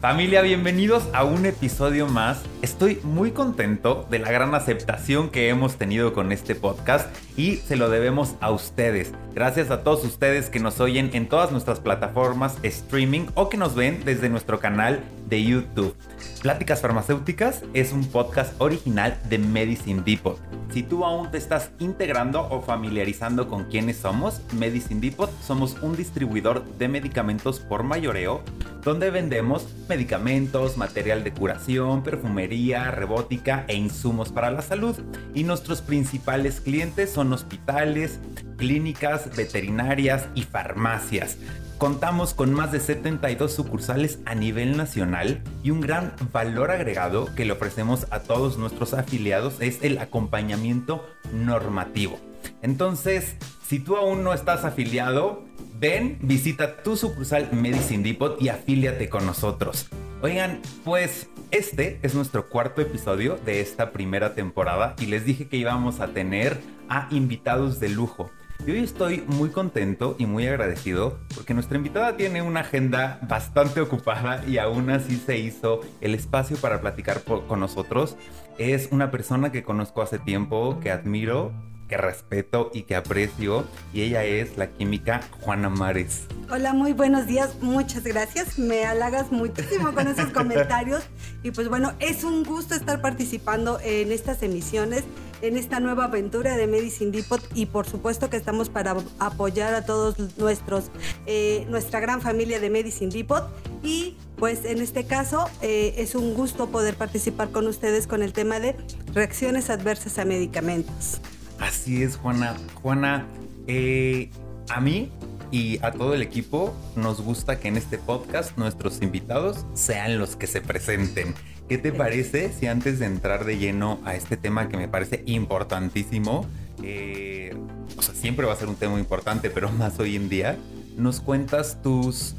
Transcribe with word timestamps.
Familia, 0.00 0.40
bienvenidos 0.40 1.06
a 1.12 1.24
un 1.24 1.44
episodio 1.44 2.06
más. 2.06 2.40
Estoy 2.62 3.00
muy 3.02 3.30
contento 3.30 4.06
de 4.10 4.18
la 4.18 4.30
gran 4.30 4.54
aceptación 4.54 5.30
que 5.30 5.48
hemos 5.48 5.76
tenido 5.76 6.12
con 6.12 6.30
este 6.30 6.54
podcast 6.54 7.08
y 7.34 7.56
se 7.56 7.74
lo 7.74 7.88
debemos 7.88 8.34
a 8.42 8.50
ustedes. 8.50 9.12
Gracias 9.34 9.70
a 9.70 9.82
todos 9.82 10.04
ustedes 10.04 10.50
que 10.50 10.60
nos 10.60 10.78
oyen 10.78 11.08
en 11.14 11.26
todas 11.26 11.52
nuestras 11.52 11.80
plataformas 11.80 12.58
streaming 12.62 13.28
o 13.34 13.48
que 13.48 13.56
nos 13.56 13.74
ven 13.74 14.02
desde 14.04 14.28
nuestro 14.28 14.60
canal 14.60 15.00
de 15.30 15.42
YouTube. 15.42 15.96
Pláticas 16.42 16.82
Farmacéuticas 16.82 17.62
es 17.72 17.94
un 17.94 18.04
podcast 18.04 18.52
original 18.60 19.18
de 19.30 19.38
Medicine 19.38 20.02
Depot. 20.04 20.38
Si 20.70 20.82
tú 20.82 21.06
aún 21.06 21.30
te 21.30 21.38
estás 21.38 21.70
integrando 21.78 22.46
o 22.46 22.60
familiarizando 22.60 23.48
con 23.48 23.64
quiénes 23.64 23.96
somos, 23.96 24.42
Medicine 24.52 25.00
Depot 25.00 25.30
somos 25.42 25.78
un 25.80 25.96
distribuidor 25.96 26.62
de 26.76 26.88
medicamentos 26.88 27.58
por 27.58 27.84
mayoreo 27.84 28.42
donde 28.82 29.10
vendemos 29.10 29.68
medicamentos, 29.88 30.76
material 30.76 31.22
de 31.22 31.32
curación, 31.32 32.02
perfumería, 32.02 32.49
robótica 32.90 33.64
e 33.68 33.76
insumos 33.76 34.30
para 34.32 34.50
la 34.50 34.62
salud. 34.62 34.96
Y 35.34 35.44
nuestros 35.44 35.82
principales 35.82 36.60
clientes 36.60 37.10
son 37.10 37.32
hospitales, 37.32 38.20
clínicas, 38.56 39.34
veterinarias 39.36 40.28
y 40.34 40.42
farmacias. 40.42 41.36
Contamos 41.78 42.34
con 42.34 42.52
más 42.52 42.72
de 42.72 42.80
72 42.80 43.54
sucursales 43.54 44.18
a 44.26 44.34
nivel 44.34 44.76
nacional 44.76 45.42
y 45.62 45.70
un 45.70 45.80
gran 45.80 46.12
valor 46.30 46.70
agregado 46.70 47.34
que 47.34 47.46
le 47.46 47.52
ofrecemos 47.52 48.06
a 48.10 48.20
todos 48.20 48.58
nuestros 48.58 48.92
afiliados 48.92 49.54
es 49.60 49.82
el 49.82 49.96
acompañamiento 49.98 51.06
normativo. 51.32 52.18
Entonces, 52.60 53.36
si 53.66 53.78
tú 53.78 53.96
aún 53.96 54.22
no 54.22 54.34
estás 54.34 54.64
afiliado, 54.64 55.44
ven, 55.78 56.18
visita 56.20 56.82
tu 56.82 56.96
sucursal 56.96 57.48
Medicine 57.52 58.04
Depot 58.04 58.40
y 58.42 58.50
afíliate 58.50 59.08
con 59.08 59.24
nosotros. 59.24 59.88
Oigan, 60.22 60.60
pues 60.84 61.28
este 61.50 61.98
es 62.02 62.14
nuestro 62.14 62.48
cuarto 62.48 62.80
episodio 62.80 63.36
de 63.44 63.60
esta 63.60 63.90
primera 63.90 64.34
temporada 64.34 64.94
y 65.00 65.06
les 65.06 65.24
dije 65.24 65.48
que 65.48 65.56
íbamos 65.56 66.00
a 66.00 66.08
tener 66.08 66.60
a 66.88 67.08
invitados 67.10 67.80
de 67.80 67.88
lujo. 67.88 68.30
Y 68.66 68.70
hoy 68.72 68.78
estoy 68.80 69.24
muy 69.26 69.48
contento 69.48 70.16
y 70.18 70.26
muy 70.26 70.46
agradecido 70.46 71.18
porque 71.34 71.54
nuestra 71.54 71.76
invitada 71.76 72.16
tiene 72.16 72.42
una 72.42 72.60
agenda 72.60 73.18
bastante 73.28 73.80
ocupada 73.80 74.44
y 74.46 74.58
aún 74.58 74.90
así 74.90 75.16
se 75.16 75.38
hizo 75.38 75.80
el 76.00 76.14
espacio 76.14 76.56
para 76.58 76.80
platicar 76.80 77.22
con 77.24 77.58
nosotros. 77.58 78.16
Es 78.58 78.88
una 78.92 79.10
persona 79.10 79.50
que 79.50 79.64
conozco 79.64 80.02
hace 80.02 80.18
tiempo, 80.18 80.78
que 80.80 80.90
admiro 80.90 81.52
que 81.90 81.96
respeto 81.96 82.70
y 82.72 82.82
que 82.82 82.94
aprecio 82.94 83.64
y 83.92 84.02
ella 84.02 84.22
es 84.22 84.56
la 84.56 84.70
química 84.70 85.22
Juana 85.40 85.68
Mares. 85.68 86.22
Hola, 86.48 86.72
muy 86.72 86.92
buenos 86.92 87.26
días, 87.26 87.56
muchas 87.60 88.04
gracias, 88.04 88.60
me 88.60 88.84
halagas 88.84 89.32
muchísimo 89.32 89.92
con 89.92 90.06
esos 90.06 90.26
comentarios 90.32 91.02
y 91.42 91.50
pues 91.50 91.68
bueno, 91.68 91.92
es 91.98 92.22
un 92.22 92.44
gusto 92.44 92.76
estar 92.76 93.00
participando 93.00 93.80
en 93.82 94.12
estas 94.12 94.44
emisiones, 94.44 95.02
en 95.42 95.56
esta 95.56 95.80
nueva 95.80 96.04
aventura 96.04 96.56
de 96.56 96.68
Medicine 96.68 97.10
Depot 97.10 97.42
y 97.54 97.66
por 97.66 97.88
supuesto 97.88 98.30
que 98.30 98.36
estamos 98.36 98.68
para 98.68 98.94
apoyar 99.18 99.74
a 99.74 99.84
todos 99.84 100.16
nuestros, 100.38 100.92
eh, 101.26 101.66
nuestra 101.70 101.98
gran 101.98 102.20
familia 102.20 102.60
de 102.60 102.70
Medicine 102.70 103.10
Depot 103.10 103.50
y 103.82 104.16
pues 104.36 104.64
en 104.64 104.80
este 104.80 105.06
caso 105.06 105.50
eh, 105.60 105.94
es 105.96 106.14
un 106.14 106.34
gusto 106.34 106.68
poder 106.68 106.94
participar 106.94 107.50
con 107.50 107.66
ustedes 107.66 108.06
con 108.06 108.22
el 108.22 108.32
tema 108.32 108.60
de 108.60 108.76
reacciones 109.12 109.70
adversas 109.70 110.20
a 110.20 110.24
medicamentos. 110.24 111.20
Así 111.60 112.02
es, 112.02 112.16
Juana. 112.16 112.56
Juana, 112.82 113.26
eh, 113.66 114.30
a 114.68 114.80
mí 114.80 115.10
y 115.50 115.78
a 115.84 115.92
todo 115.92 116.14
el 116.14 116.22
equipo 116.22 116.74
nos 116.96 117.20
gusta 117.20 117.60
que 117.60 117.68
en 117.68 117.76
este 117.76 117.98
podcast 117.98 118.56
nuestros 118.56 119.02
invitados 119.02 119.66
sean 119.74 120.18
los 120.18 120.36
que 120.36 120.46
se 120.46 120.60
presenten. 120.60 121.34
¿Qué 121.68 121.78
te 121.78 121.92
parece 121.92 122.52
si 122.52 122.66
antes 122.66 122.98
de 122.98 123.06
entrar 123.06 123.44
de 123.44 123.58
lleno 123.58 124.00
a 124.04 124.16
este 124.16 124.36
tema 124.36 124.68
que 124.68 124.76
me 124.76 124.88
parece 124.88 125.22
importantísimo, 125.26 126.46
eh, 126.82 127.54
o 127.96 128.02
sea, 128.02 128.14
siempre 128.14 128.46
va 128.46 128.54
a 128.54 128.56
ser 128.56 128.68
un 128.68 128.76
tema 128.76 128.98
importante, 128.98 129.50
pero 129.50 129.70
más 129.78 129.98
hoy 130.00 130.16
en 130.16 130.28
día, 130.28 130.56
nos 130.96 131.20
cuentas 131.20 131.80
tus, 131.82 132.34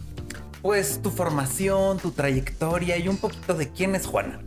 pues, 0.62 1.01
tu 1.01 1.12
formación, 1.12 2.00
tu 2.00 2.12
trayectoria 2.12 2.97
y 2.97 3.07
un 3.07 3.17
poquito 3.17 3.53
de 3.53 3.69
quién 3.69 3.96
es 3.96 4.06
Juana? 4.06 4.41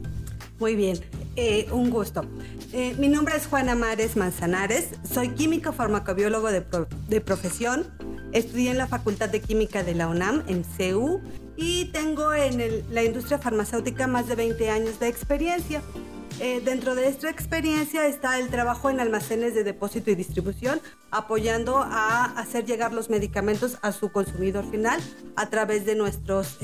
Muy 0.65 0.77
bien, 0.77 0.99
eh, 1.37 1.67
un 1.73 1.91
gusto. 1.91 2.25
Eh, 2.73 2.95
mi 2.99 3.09
nombre 3.09 3.37
es 3.37 3.47
Juana 3.47 3.75
Mares 3.75 4.17
Manzanares, 4.17 4.89
soy 5.07 5.29
químico 5.35 5.75
farmacobiólogo 5.75 6.51
de, 6.51 6.65
de, 7.07 7.21
profesión, 7.21 7.85
estudié 8.33 8.71
en 8.71 8.79
la 8.79 8.87
Facultad 8.87 9.29
de 9.29 9.43
Química 9.43 9.85
de 9.85 9.95
la 9.95 10.09
UNAM, 10.09 10.43
en 10.47 10.65
CEU, 10.65 11.21
y 11.55 11.91
tengo 11.93 12.33
en 12.33 12.83
la 12.95 13.05
industria 13.05 13.39
farmacéutica 13.39 14.07
más 14.07 14.27
de 14.27 14.37
20 14.37 14.71
años 14.71 14.99
de 15.01 15.09
experiencia. 15.09 15.83
Eh, 16.41 16.63
dentro 16.65 16.95
de 16.95 17.09
esta 17.09 17.29
experiencia 17.29 18.07
está 18.07 18.39
el 18.39 18.49
trabajo 18.49 18.89
en 18.89 19.01
almacenes 19.01 19.55
de 19.55 19.65
depósito 19.65 20.11
y 20.11 20.15
distribución, 20.15 20.81
apoyando 21.11 21.77
a 21.77 22.25
hacer 22.41 22.65
llegar 22.65 22.95
los 22.95 23.11
medicamentos 23.11 23.77
a 23.83 23.93
su 23.93 24.11
consumidor 24.11 24.65
final 24.71 24.99
a 25.37 25.51
través 25.51 25.85
de 25.85 25.95
nuestros 25.95 26.57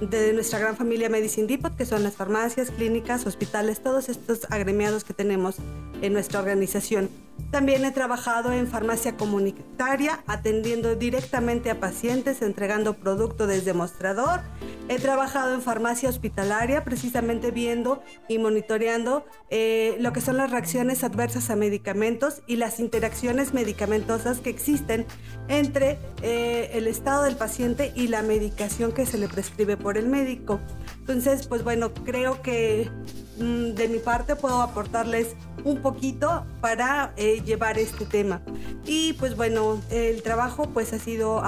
de 0.00 0.32
nuestra 0.32 0.58
gran 0.58 0.76
familia 0.76 1.08
Medicine 1.08 1.46
Depot, 1.46 1.74
que 1.74 1.84
son 1.84 2.02
las 2.02 2.14
farmacias, 2.14 2.70
clínicas, 2.70 3.26
hospitales, 3.26 3.82
todos 3.82 4.08
estos 4.08 4.46
agremiados 4.50 5.04
que 5.04 5.14
tenemos 5.14 5.56
en 6.02 6.12
nuestra 6.12 6.40
organización. 6.40 7.08
También 7.50 7.84
he 7.86 7.90
trabajado 7.92 8.52
en 8.52 8.66
farmacia 8.66 9.16
comunitaria, 9.16 10.22
atendiendo 10.26 10.96
directamente 10.96 11.70
a 11.70 11.80
pacientes, 11.80 12.42
entregando 12.42 12.94
producto 12.94 13.46
desde 13.46 13.72
mostrador. 13.72 14.40
He 14.88 14.98
trabajado 14.98 15.54
en 15.54 15.62
farmacia 15.62 16.10
hospitalaria, 16.10 16.84
precisamente 16.84 17.50
viendo 17.50 18.02
y 18.28 18.38
monitoreando 18.38 19.24
eh, 19.48 19.96
lo 19.98 20.12
que 20.12 20.20
son 20.20 20.36
las 20.36 20.50
reacciones 20.50 21.04
adversas 21.04 21.48
a 21.48 21.56
medicamentos 21.56 22.42
y 22.46 22.56
las 22.56 22.80
interacciones 22.80 23.54
medicamentosas 23.54 24.40
que 24.40 24.50
existen 24.50 25.06
entre 25.48 25.98
eh, 26.22 26.70
el 26.74 26.86
estado 26.86 27.22
del 27.22 27.36
paciente 27.36 27.92
y 27.94 28.08
la 28.08 28.22
medicación 28.22 28.92
que 28.92 29.06
se 29.06 29.16
le 29.16 29.28
prescribe 29.28 29.78
por 29.78 29.96
el 29.96 30.06
médico. 30.06 30.60
Entonces, 31.00 31.46
pues 31.46 31.64
bueno, 31.64 31.94
creo 32.04 32.42
que 32.42 32.90
mm, 33.38 33.74
de 33.74 33.88
mi 33.88 33.98
parte 33.98 34.36
puedo 34.36 34.60
aportarles 34.60 35.34
un 35.64 35.82
poquito 35.82 36.46
para 36.60 37.12
eh, 37.16 37.27
llevar 37.36 37.78
este 37.78 38.04
tema. 38.04 38.40
Y 38.84 39.12
pues 39.14 39.36
bueno, 39.36 39.80
el 39.90 40.22
trabajo 40.22 40.70
pues 40.70 40.92
ha 40.92 40.98
sido, 40.98 41.42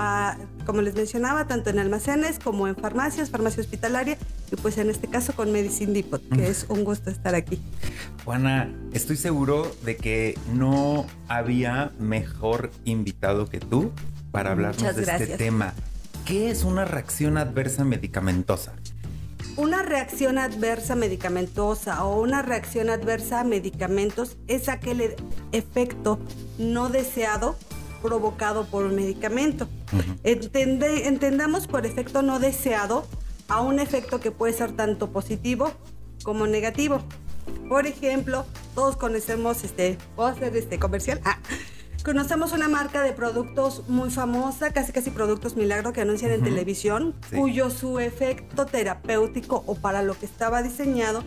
como 0.67 0.83
les 0.83 0.95
mencionaba, 0.95 1.47
tanto 1.47 1.71
en 1.71 1.79
almacenes 1.79 2.39
como 2.39 2.69
en 2.69 2.77
farmacias, 2.77 3.31
farmacia 3.31 3.63
hospitalaria 3.63 4.19
y 4.51 4.57
pues 4.57 4.79
en 4.79 4.91
este 4.91 5.09
caso 5.09 5.35
con 5.35 5.53
Medicine 5.53 5.93
Depot, 5.93 6.23
que 6.29 6.49
es 6.49 6.67
un 6.69 6.85
gusto 6.85 7.11
estar 7.11 7.35
aquí. 7.35 7.61
Juana, 8.25 8.73
estoy 8.93 9.17
seguro 9.17 9.71
de 9.85 9.97
que 9.97 10.39
no 10.53 11.07
había 11.29 11.93
mejor 11.99 12.71
invitado 12.85 13.49
que 13.49 13.61
tú 13.61 13.93
para 14.31 14.53
hablarnos 14.53 14.97
de 14.97 15.03
este 15.03 15.37
tema. 15.37 15.75
¿Qué 16.25 16.51
es 16.51 16.65
una 16.65 16.85
reacción 16.85 17.39
adversa 17.39 17.85
medicamentosa? 17.85 18.75
Una 19.61 19.83
reacción 19.83 20.39
adversa 20.39 20.95
medicamentosa 20.95 22.03
o 22.07 22.19
una 22.19 22.41
reacción 22.41 22.89
adversa 22.89 23.41
a 23.41 23.45
medicamentos 23.45 24.39
es 24.47 24.71
aquel 24.71 25.17
efecto 25.53 26.19
no 26.57 26.89
deseado 26.89 27.57
provocado 28.01 28.65
por 28.65 28.87
un 28.87 28.95
medicamento. 28.95 29.69
entendamos 30.25 31.67
por 31.67 31.85
efecto 31.85 32.23
no 32.23 32.39
deseado 32.39 33.07
a 33.49 33.61
un 33.61 33.81
efecto 33.81 34.19
que 34.19 34.31
puede 34.31 34.55
ser 34.55 34.73
tanto 34.73 35.13
positivo 35.13 35.71
como 36.23 36.47
negativo. 36.47 37.03
Por 37.69 37.87
ejemplo, 37.87 38.47
todos 38.75 38.97
conocemos 38.97 39.63
este, 39.63 39.99
¿puedo 40.17 40.31
hacer 40.31 40.57
este 40.57 40.79
comercial? 40.79 41.21
Ah, 41.23 41.39
Conocemos 42.05 42.53
una 42.53 42.67
marca 42.67 43.03
de 43.03 43.13
productos 43.13 43.87
muy 43.87 44.11
famosa, 44.11 44.73
casi 44.73 44.91
casi 44.91 45.11
productos 45.11 45.55
milagro 45.57 45.93
que 45.93 46.01
anuncian 46.01 46.33
en 46.33 46.43
televisión, 46.43 47.15
cuyo 47.37 47.69
su 47.69 47.99
efecto 47.99 48.65
terapéutico 48.65 49.63
o 49.67 49.75
para 49.75 50.03
lo 50.03 50.19
que 50.19 50.25
estaba 50.25 50.63
diseñado 50.63 51.23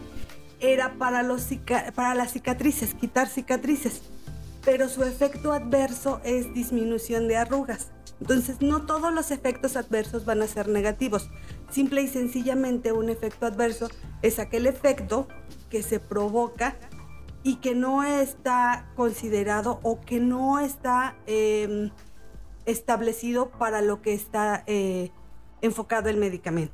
era 0.60 0.96
para, 0.96 1.22
los 1.22 1.48
para 1.94 2.16
las 2.16 2.32
cicatrices, 2.32 2.96
quitar 2.96 3.28
cicatrices. 3.28 4.02
Pero 4.66 4.90
su 4.90 5.04
efecto 5.04 5.54
adverso 5.54 6.22
es 6.24 6.52
disminución 6.56 7.28
de 7.28 7.38
arrugas. 7.38 7.90
Entonces 8.20 8.62
no 8.62 8.82
todos 8.88 9.14
los 9.14 9.30
efectos 9.30 9.76
adversos 9.76 10.26
van 10.26 10.42
a 10.42 10.48
ser 10.48 10.70
negativos. 10.70 11.30
Simple 11.70 12.02
y 12.02 12.08
sencillamente 12.08 12.92
un 12.94 13.10
efecto 13.10 13.46
adverso 13.46 13.90
es 14.24 14.40
aquel 14.40 14.66
efecto 14.66 15.28
que 15.70 15.84
se 15.84 16.00
provoca 16.00 16.76
y 17.44 17.58
que 17.58 17.76
no 17.76 18.04
está 18.04 18.90
considerado 18.96 19.80
o 19.84 20.00
que 20.00 20.20
no 20.20 20.60
está 20.60 21.16
em, 21.28 21.92
establecido 22.66 23.50
para 23.52 23.82
lo 23.82 24.02
que 24.02 24.14
está 24.14 24.64
eh, 24.66 25.12
enfocado 25.62 26.10
el 26.10 26.18
medicamento. 26.18 26.74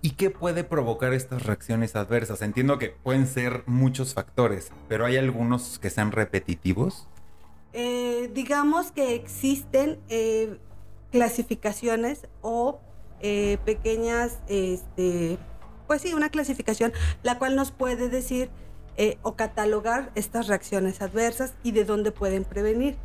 ¿Y 0.00 0.10
qué 0.10 0.30
puede 0.30 0.62
provocar 0.62 1.12
estas 1.12 1.42
reacciones 1.42 1.96
adversas? 1.96 2.42
Entiendo 2.42 2.78
que 2.78 2.90
pueden 2.90 3.26
ser 3.26 3.64
muchos 3.66 4.14
factores, 4.14 4.70
pero 4.88 5.06
¿hay 5.06 5.16
algunos 5.16 5.78
que 5.78 5.90
sean 5.90 6.12
repetitivos? 6.12 7.08
Eh, 7.72 8.30
digamos 8.32 8.92
que 8.92 9.14
existen 9.14 9.98
eh, 10.08 10.58
clasificaciones 11.10 12.28
o 12.42 12.80
pequeñas, 13.64 14.38
este, 14.46 15.38
pues 15.88 16.02
sí, 16.02 16.14
una 16.14 16.28
clasificación, 16.28 16.92
la 17.24 17.36
cual 17.40 17.56
nos 17.56 17.72
puede 17.72 18.08
decir 18.08 18.48
eh, 19.00 19.16
o 19.22 19.36
catalogar 19.36 20.10
estas 20.16 20.48
reacciones 20.48 21.00
adversas 21.00 21.54
y 21.62 21.70
de 21.70 21.84
dónde 21.84 22.10
pueden 22.10 22.42
prevenir, 22.44 22.96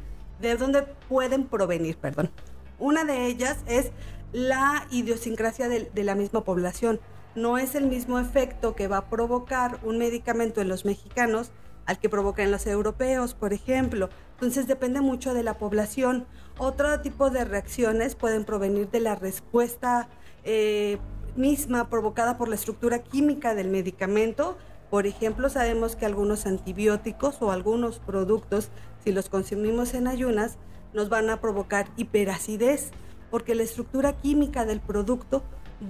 de 0.41 0.55
dónde 0.55 0.81
pueden 1.07 1.45
provenir, 1.45 1.97
perdón. 1.97 2.31
Una 2.79 3.03
de 3.03 3.27
ellas 3.27 3.59
es 3.67 3.91
la 4.31 4.87
idiosincrasia 4.89 5.69
de, 5.69 6.03
la 6.03 6.15
misma 6.15 6.43
población. 6.43 6.99
No 7.35 7.59
es 7.59 7.75
el 7.75 7.85
mismo 7.85 8.17
efecto 8.17 8.73
que 8.75 8.87
va 8.87 8.97
a 8.97 9.09
provocar 9.09 9.79
un 9.83 9.99
medicamento 9.99 10.61
en 10.61 10.67
los 10.67 10.83
mexicanos 10.83 11.51
al 11.85 11.99
que 11.99 12.09
provoca 12.09 12.41
en 12.41 12.49
los 12.49 12.65
europeos, 12.65 13.35
por 13.35 13.53
ejemplo. 13.53 14.09
Entonces 14.31 14.65
depende 14.65 14.99
mucho 14.99 15.35
de 15.35 15.43
la 15.43 15.59
población. 15.59 16.25
Otro 16.57 17.01
tipo 17.01 17.29
de 17.29 17.45
reacciones 17.45 18.15
pueden 18.15 18.45
provenir 18.45 18.89
de 18.89 18.99
la 18.99 19.13
respuesta 19.13 20.09
eh, 20.43 20.97
misma 21.35 21.87
provocada 21.87 22.35
por 22.35 22.49
la 22.49 22.55
estructura 22.55 23.03
química 23.03 23.53
del 23.53 23.69
medicamento. 23.69 24.57
Por 24.93 25.07
ejemplo, 25.07 25.49
sabemos 25.49 25.95
que 25.95 26.05
algunos 26.05 26.45
antibióticos 26.45 27.41
o 27.41 27.49
algunos 27.49 27.97
productos, 27.97 28.69
si 29.03 29.11
los 29.11 29.27
consumimos 29.27 29.95
en 29.95 30.07
ayunas, 30.07 30.57
nos 30.93 31.09
van 31.09 31.31
a 31.31 31.41
provocar 31.41 31.87
hiperacidez, 31.97 32.91
porque 33.31 33.55
la 33.55 33.63
estructura 33.63 34.13
química 34.13 34.65
del 34.65 34.81
producto 34.81 35.41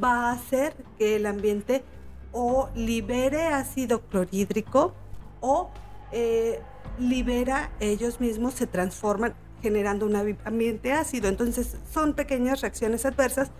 va 0.01 0.29
a 0.29 0.31
hacer 0.31 0.73
que 0.97 1.17
el 1.17 1.25
ambiente 1.25 1.83
o 2.31 2.69
libere 2.75 3.47
ácido 3.47 3.99
clorhídrico 4.03 4.93
o 5.41 5.69
eh, 6.13 6.61
libera 6.97 7.71
ellos 7.81 8.21
mismos, 8.21 8.53
se 8.53 8.67
transforman 8.67 9.33
generando 9.61 10.05
un 10.05 10.15
ambiente 10.45 10.93
ácido. 10.93 11.27
Entonces 11.27 11.75
son 11.91 12.13
pequeñas 12.13 12.61
reacciones 12.61 13.05
adversas 13.05 13.51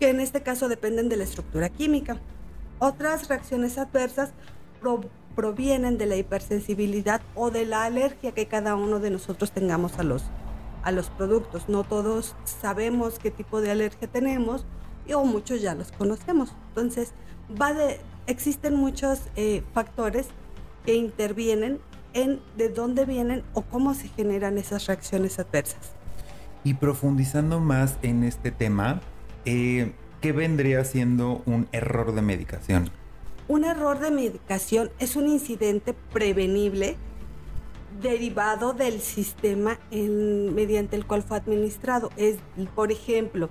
que 0.00 0.08
en 0.08 0.18
este 0.18 0.42
caso 0.42 0.68
dependen 0.68 1.08
de 1.08 1.18
la 1.18 1.22
estructura 1.22 1.68
química. 1.68 2.18
Otras 2.80 3.28
reacciones 3.28 3.78
adversas 3.78 4.32
provienen 5.34 5.98
de 5.98 6.06
la 6.06 6.16
hipersensibilidad 6.16 7.20
o 7.34 7.50
de 7.50 7.66
la 7.66 7.84
alergia 7.84 8.32
que 8.32 8.46
cada 8.46 8.74
uno 8.74 8.98
de 8.98 9.10
nosotros 9.10 9.52
tengamos 9.52 9.98
a 9.98 10.02
los, 10.02 10.24
a 10.82 10.92
los 10.92 11.10
productos. 11.10 11.68
No 11.68 11.84
todos 11.84 12.34
sabemos 12.44 13.18
qué 13.18 13.30
tipo 13.30 13.60
de 13.60 13.70
alergia 13.70 14.08
tenemos 14.08 14.64
o 15.14 15.24
muchos 15.24 15.60
ya 15.60 15.74
los 15.74 15.92
conocemos. 15.92 16.54
Entonces, 16.68 17.12
va 17.60 17.72
de, 17.72 18.00
existen 18.26 18.74
muchos 18.74 19.20
eh, 19.36 19.62
factores 19.72 20.26
que 20.84 20.94
intervienen 20.94 21.80
en 22.14 22.40
de 22.56 22.70
dónde 22.70 23.04
vienen 23.04 23.44
o 23.52 23.62
cómo 23.62 23.94
se 23.94 24.08
generan 24.08 24.58
esas 24.58 24.86
reacciones 24.86 25.38
adversas. 25.38 25.92
Y 26.64 26.74
profundizando 26.74 27.60
más 27.60 27.98
en 28.02 28.24
este 28.24 28.50
tema, 28.50 29.00
eh, 29.44 29.92
¿qué 30.20 30.32
vendría 30.32 30.84
siendo 30.84 31.42
un 31.46 31.68
error 31.72 32.14
de 32.14 32.22
medicación? 32.22 32.90
Un 33.48 33.64
error 33.64 34.00
de 34.00 34.10
medicación 34.10 34.90
es 34.98 35.14
un 35.14 35.28
incidente 35.28 35.94
prevenible 36.12 36.96
derivado 38.02 38.72
del 38.72 39.00
sistema 39.00 39.78
mediante 39.90 40.96
el 40.96 41.06
cual 41.06 41.22
fue 41.22 41.36
administrado. 41.36 42.10
Es, 42.16 42.38
por 42.74 42.90
ejemplo, 42.90 43.48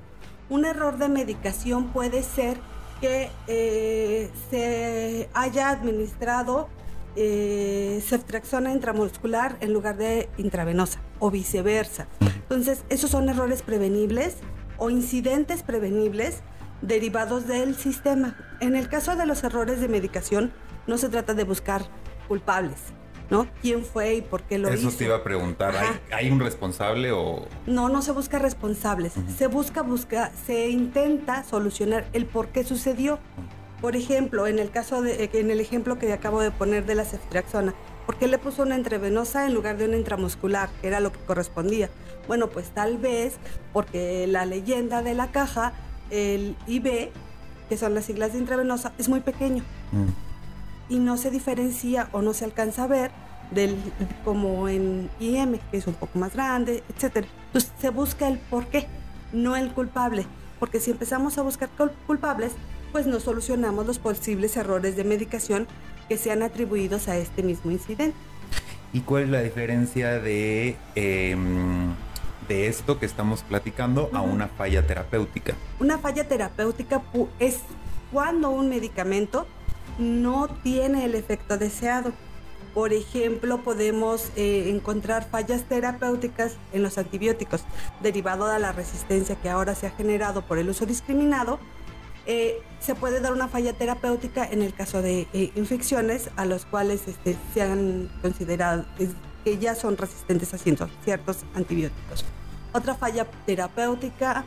un 0.49 0.65
error 0.65 0.97
de 0.97 1.07
medicación 1.07 1.93
puede 1.93 2.23
ser 2.23 2.57
que 2.99 3.29
eh, 3.47 4.29
se 4.49 5.29
haya 5.33 5.69
administrado 5.69 6.67
eh, 7.15 8.01
ceftriaxona 8.05 8.73
intramuscular 8.73 9.55
en 9.61 9.71
lugar 9.71 9.95
de 9.95 10.27
intravenosa 10.37 10.99
o 11.19 11.31
viceversa. 11.31 12.07
Entonces, 12.19 12.83
esos 12.89 13.11
son 13.11 13.29
errores 13.29 13.61
prevenibles 13.61 14.35
o 14.77 14.89
incidentes 14.89 15.63
prevenibles 15.63 16.41
derivados 16.87 17.47
del 17.47 17.75
sistema. 17.75 18.37
En 18.59 18.75
el 18.75 18.89
caso 18.89 19.15
de 19.15 19.25
los 19.25 19.43
errores 19.43 19.81
de 19.81 19.87
medicación, 19.87 20.51
no 20.87 20.97
se 20.97 21.09
trata 21.09 21.33
de 21.33 21.43
buscar 21.43 21.83
culpables, 22.27 22.77
¿no? 23.29 23.47
¿Quién 23.61 23.83
fue 23.83 24.15
y 24.15 24.21
por 24.21 24.43
qué 24.43 24.57
lo 24.57 24.73
hizo? 24.73 24.89
Eso 24.89 24.97
te 24.97 25.05
iba 25.05 25.17
a 25.17 25.23
preguntar, 25.23 25.73
¿Hay, 26.11 26.29
un 26.29 26.39
responsable 26.39 27.11
o...? 27.11 27.47
No, 27.65 27.89
no 27.89 28.01
se 28.01 28.11
busca 28.11 28.39
responsables, 28.39 29.13
se 29.35 29.47
busca, 29.47 29.81
busca, 29.81 30.31
se 30.45 30.69
intenta 30.69 31.43
solucionar 31.43 32.05
el 32.13 32.25
por 32.25 32.49
qué 32.49 32.63
sucedió. 32.63 33.19
Por 33.81 33.95
ejemplo, 33.95 34.47
en 34.47 34.57
el 34.57 34.71
caso 34.71 35.01
de, 35.01 35.29
en 35.33 35.51
el 35.51 35.59
ejemplo 35.59 35.99
que 35.99 36.11
acabo 36.13 36.41
de 36.41 36.49
poner 36.49 36.85
de 36.85 36.95
la 36.95 37.03
ceftriaxona, 37.03 37.75
¿por 38.05 38.17
qué 38.17 38.27
le 38.27 38.37
puso 38.37 38.63
una 38.63 38.75
entrevenosa 38.75 39.45
en 39.45 39.53
lugar 39.53 39.77
de 39.77 39.85
una 39.85 39.97
intramuscular, 39.97 40.69
que 40.81 40.87
era 40.87 40.99
lo 40.99 41.11
que 41.11 41.19
correspondía? 41.19 41.89
Bueno, 42.27 42.49
pues 42.49 42.69
tal 42.69 42.97
vez 42.97 43.35
porque 43.73 44.25
la 44.27 44.45
leyenda 44.45 45.03
de 45.03 45.13
la 45.13 45.31
caja, 45.31 45.73
el 46.09 46.55
IB, 46.67 47.11
que 47.69 47.77
son 47.77 47.93
las 47.93 48.05
siglas 48.05 48.33
de 48.33 48.39
intravenosa, 48.39 48.93
es 48.97 49.09
muy 49.09 49.21
pequeño. 49.21 49.63
Mm. 49.91 50.93
Y 50.93 50.99
no 50.99 51.17
se 51.17 51.31
diferencia 51.31 52.09
o 52.11 52.21
no 52.21 52.33
se 52.33 52.45
alcanza 52.45 52.83
a 52.83 52.87
ver 52.87 53.11
del, 53.51 53.75
como 54.23 54.67
en 54.67 55.09
IM, 55.19 55.59
que 55.71 55.77
es 55.77 55.87
un 55.87 55.93
poco 55.93 56.17
más 56.19 56.33
grande, 56.33 56.83
etc. 56.89 57.25
Entonces 57.47 57.71
se 57.79 57.89
busca 57.89 58.27
el 58.27 58.37
por 58.37 58.67
qué, 58.67 58.87
no 59.33 59.55
el 59.55 59.71
culpable. 59.71 60.25
Porque 60.59 60.79
si 60.79 60.91
empezamos 60.91 61.37
a 61.37 61.41
buscar 61.41 61.69
culpables, 62.07 62.53
pues 62.91 63.07
no 63.07 63.19
solucionamos 63.19 63.85
los 63.85 63.99
posibles 63.99 64.55
errores 64.55 64.95
de 64.95 65.03
medicación 65.03 65.67
que 66.07 66.17
sean 66.17 66.43
atribuidos 66.43 67.07
a 67.07 67.17
este 67.17 67.43
mismo 67.43 67.71
incidente. 67.71 68.15
¿Y 68.93 69.01
cuál 69.01 69.23
es 69.23 69.29
la 69.29 69.41
diferencia 69.41 70.19
de, 70.19 70.77
em, 70.95 71.93
de 72.47 72.67
esto 72.67 72.99
que 72.99 73.05
estamos 73.05 73.43
platicando 73.43 74.09
a 74.13 74.21
una 74.21 74.47
falla 74.47 74.85
terapéutica? 74.85 75.55
Una 75.79 75.97
falla 75.97 76.27
terapéutica 76.27 77.01
es 77.39 77.59
cuando 78.11 78.49
un 78.49 78.69
medicamento 78.69 79.47
no 79.97 80.47
tiene 80.63 81.05
el 81.05 81.15
efecto 81.15 81.57
deseado. 81.57 82.11
Por 82.73 82.91
ejemplo, 82.91 83.63
podemos 83.63 84.31
eh, 84.35 84.69
encontrar 84.69 85.29
fallas 85.29 85.63
terapéuticas 85.63 86.57
en 86.73 86.83
los 86.83 86.97
antibióticos, 86.97 87.63
derivado 88.01 88.47
de 88.47 88.59
la 88.59 88.73
resistencia 88.73 89.35
que 89.37 89.49
ahora 89.49 89.75
se 89.75 89.87
ha 89.87 89.91
generado 89.91 90.41
por 90.41 90.57
el 90.57 90.69
uso 90.69 90.85
discriminado 90.85 91.59
eh, 92.27 92.63
se 92.79 92.95
puede 92.95 93.19
dar 93.19 93.33
una 93.33 93.47
falla 93.47 93.73
terapéutica 93.73 94.45
en 94.45 94.63
el 94.63 94.73
caso 94.73 95.01
de 95.03 95.27
eh, 95.33 95.51
infecciones 95.55 96.31
a 96.35 96.45
los 96.45 96.65
cuales 96.65 97.07
este, 97.07 97.37
se 97.53 97.61
han 97.61 98.09
considerado 98.21 98.85
que 99.45 99.59
ya 99.59 99.75
son 99.75 99.95
resistentes 99.95 100.53
a 100.53 100.57
ciertos 100.57 101.45
antibióticos. 101.53 102.25
Otra 102.73 102.95
falla 102.95 103.25
terapéutica 103.45 104.43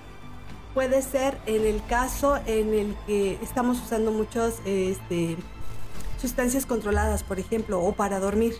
puede 0.74 1.00
ser 1.02 1.38
en 1.46 1.64
el 1.64 1.82
caso 1.86 2.36
en 2.46 2.74
el 2.74 2.96
que 3.06 3.38
estamos 3.40 3.80
usando 3.80 4.10
muchas 4.10 4.56
este, 4.66 5.36
sustancias 6.20 6.66
controladas, 6.66 7.22
por 7.22 7.38
ejemplo, 7.38 7.80
o 7.80 7.92
para 7.92 8.18
dormir, 8.18 8.54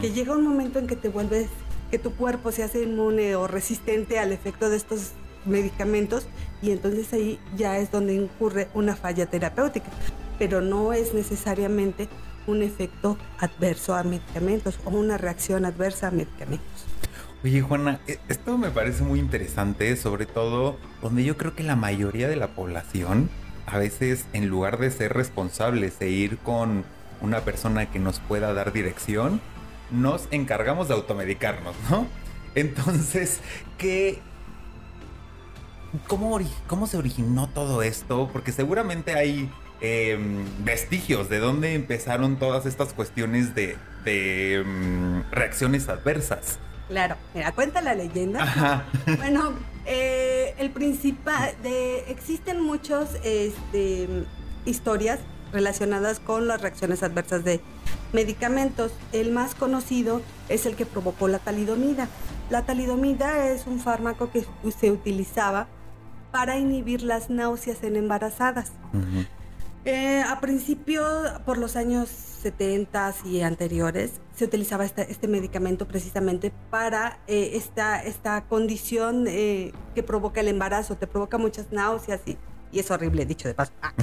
que 0.00 0.10
llega 0.10 0.34
un 0.34 0.46
momento 0.46 0.80
en 0.80 0.88
que 0.88 0.96
te 0.96 1.08
vuelves, 1.08 1.48
que 1.90 1.98
tu 1.98 2.12
cuerpo 2.14 2.50
se 2.52 2.64
hace 2.64 2.82
inmune 2.82 3.36
o 3.36 3.46
resistente 3.46 4.18
al 4.18 4.32
efecto 4.32 4.68
de 4.68 4.76
estos 4.76 5.12
medicamentos 5.44 6.26
y 6.60 6.72
entonces 6.72 7.12
ahí 7.12 7.38
ya 7.56 7.78
es 7.78 7.92
donde 7.92 8.14
incurre 8.14 8.68
una 8.74 8.96
falla 8.96 9.26
terapéutica, 9.26 9.86
pero 10.38 10.60
no 10.60 10.92
es 10.92 11.14
necesariamente 11.14 12.08
un 12.46 12.62
efecto 12.62 13.18
adverso 13.38 13.94
a 13.94 14.02
medicamentos 14.02 14.78
o 14.84 14.90
una 14.90 15.18
reacción 15.18 15.64
adversa 15.64 16.08
a 16.08 16.10
medicamentos. 16.10 16.86
Oye 17.44 17.60
Juana, 17.60 18.00
e, 18.06 18.18
esto 18.28 18.58
me 18.58 18.70
parece 18.70 19.02
muy 19.02 19.20
interesante, 19.20 19.96
sobre 19.96 20.26
todo 20.26 20.78
donde 21.02 21.24
yo 21.24 21.36
creo 21.36 21.54
que 21.54 21.62
la 21.62 21.76
mayoría 21.76 22.28
de 22.28 22.36
la 22.36 22.48
población 22.48 23.30
a 23.66 23.78
veces 23.78 24.26
en 24.32 24.48
lugar 24.48 24.78
de 24.78 24.90
ser 24.90 25.12
responsables 25.12 26.00
e 26.00 26.08
ir 26.08 26.38
con 26.38 26.84
una 27.20 27.40
persona 27.40 27.90
que 27.90 27.98
nos 27.98 28.20
pueda 28.20 28.52
dar 28.54 28.72
dirección, 28.72 29.40
nos 29.90 30.28
encargamos 30.30 30.88
de 30.88 30.94
automedicarnos, 30.94 31.74
¿no? 31.90 32.06
Entonces, 32.54 33.40
¿qué, 33.76 34.20
¿cómo, 36.06 36.38
¿cómo 36.66 36.86
se 36.86 36.96
originó 36.96 37.48
todo 37.48 37.82
esto? 37.82 38.30
Porque 38.32 38.52
seguramente 38.52 39.14
hay 39.14 39.50
em, 39.80 40.44
vestigios 40.64 41.28
de 41.28 41.38
dónde 41.38 41.74
empezaron 41.74 42.38
todas 42.38 42.66
estas 42.66 42.92
cuestiones 42.92 43.54
de, 43.54 43.76
em, 44.04 45.22
reacciones 45.30 45.88
adversas. 45.88 46.58
Claro, 46.88 47.16
mira, 47.34 47.52
cuenta 47.52 47.80
la 47.82 47.94
leyenda. 47.94 48.84
Bueno, 49.16 49.52
eh, 49.86 50.54
el 50.58 50.70
principal 50.70 51.54
de 51.62 52.10
existen 52.10 52.60
muchas 52.60 53.14
este, 53.24 54.08
historias 54.64 55.20
relacionadas 55.52 56.20
con 56.20 56.48
las 56.48 56.60
reacciones 56.60 57.02
adversas 57.02 57.44
de 57.44 57.60
medicamentos. 58.12 58.92
El 59.12 59.32
más 59.32 59.54
conocido 59.54 60.22
es 60.48 60.66
el 60.66 60.76
que 60.76 60.86
provocó 60.86 61.28
la 61.28 61.38
talidomida. 61.38 62.08
La 62.50 62.62
talidomida 62.62 63.48
es 63.48 63.66
un 63.66 63.80
fármaco 63.80 64.30
que 64.30 64.44
se 64.78 64.90
utilizaba 64.90 65.66
para 66.30 66.58
inhibir 66.58 67.02
las 67.02 67.30
náuseas 67.30 67.82
en 67.82 67.96
embarazadas. 67.96 68.72
Eh, 69.86 70.20
a 70.20 70.40
principio, 70.40 71.04
por 71.44 71.58
los 71.58 71.76
años 71.76 72.08
70 72.08 73.14
y 73.24 73.42
anteriores, 73.42 74.20
se 74.34 74.44
utilizaba 74.44 74.84
este, 74.84 75.10
este 75.10 75.28
medicamento 75.28 75.86
precisamente 75.86 76.52
para 76.70 77.20
eh, 77.28 77.52
esta, 77.54 78.02
esta 78.02 78.46
condición 78.48 79.26
eh, 79.28 79.72
que 79.94 80.02
provoca 80.02 80.40
el 80.40 80.48
embarazo, 80.48 80.96
te 80.96 81.06
provoca 81.06 81.38
muchas 81.38 81.70
náuseas 81.70 82.20
y 82.26 82.36
y 82.72 82.80
es 82.80 82.90
horrible, 82.90 83.24
dicho 83.24 83.48
de 83.48 83.54
paso. 83.54 83.72
Ah. 83.80 83.94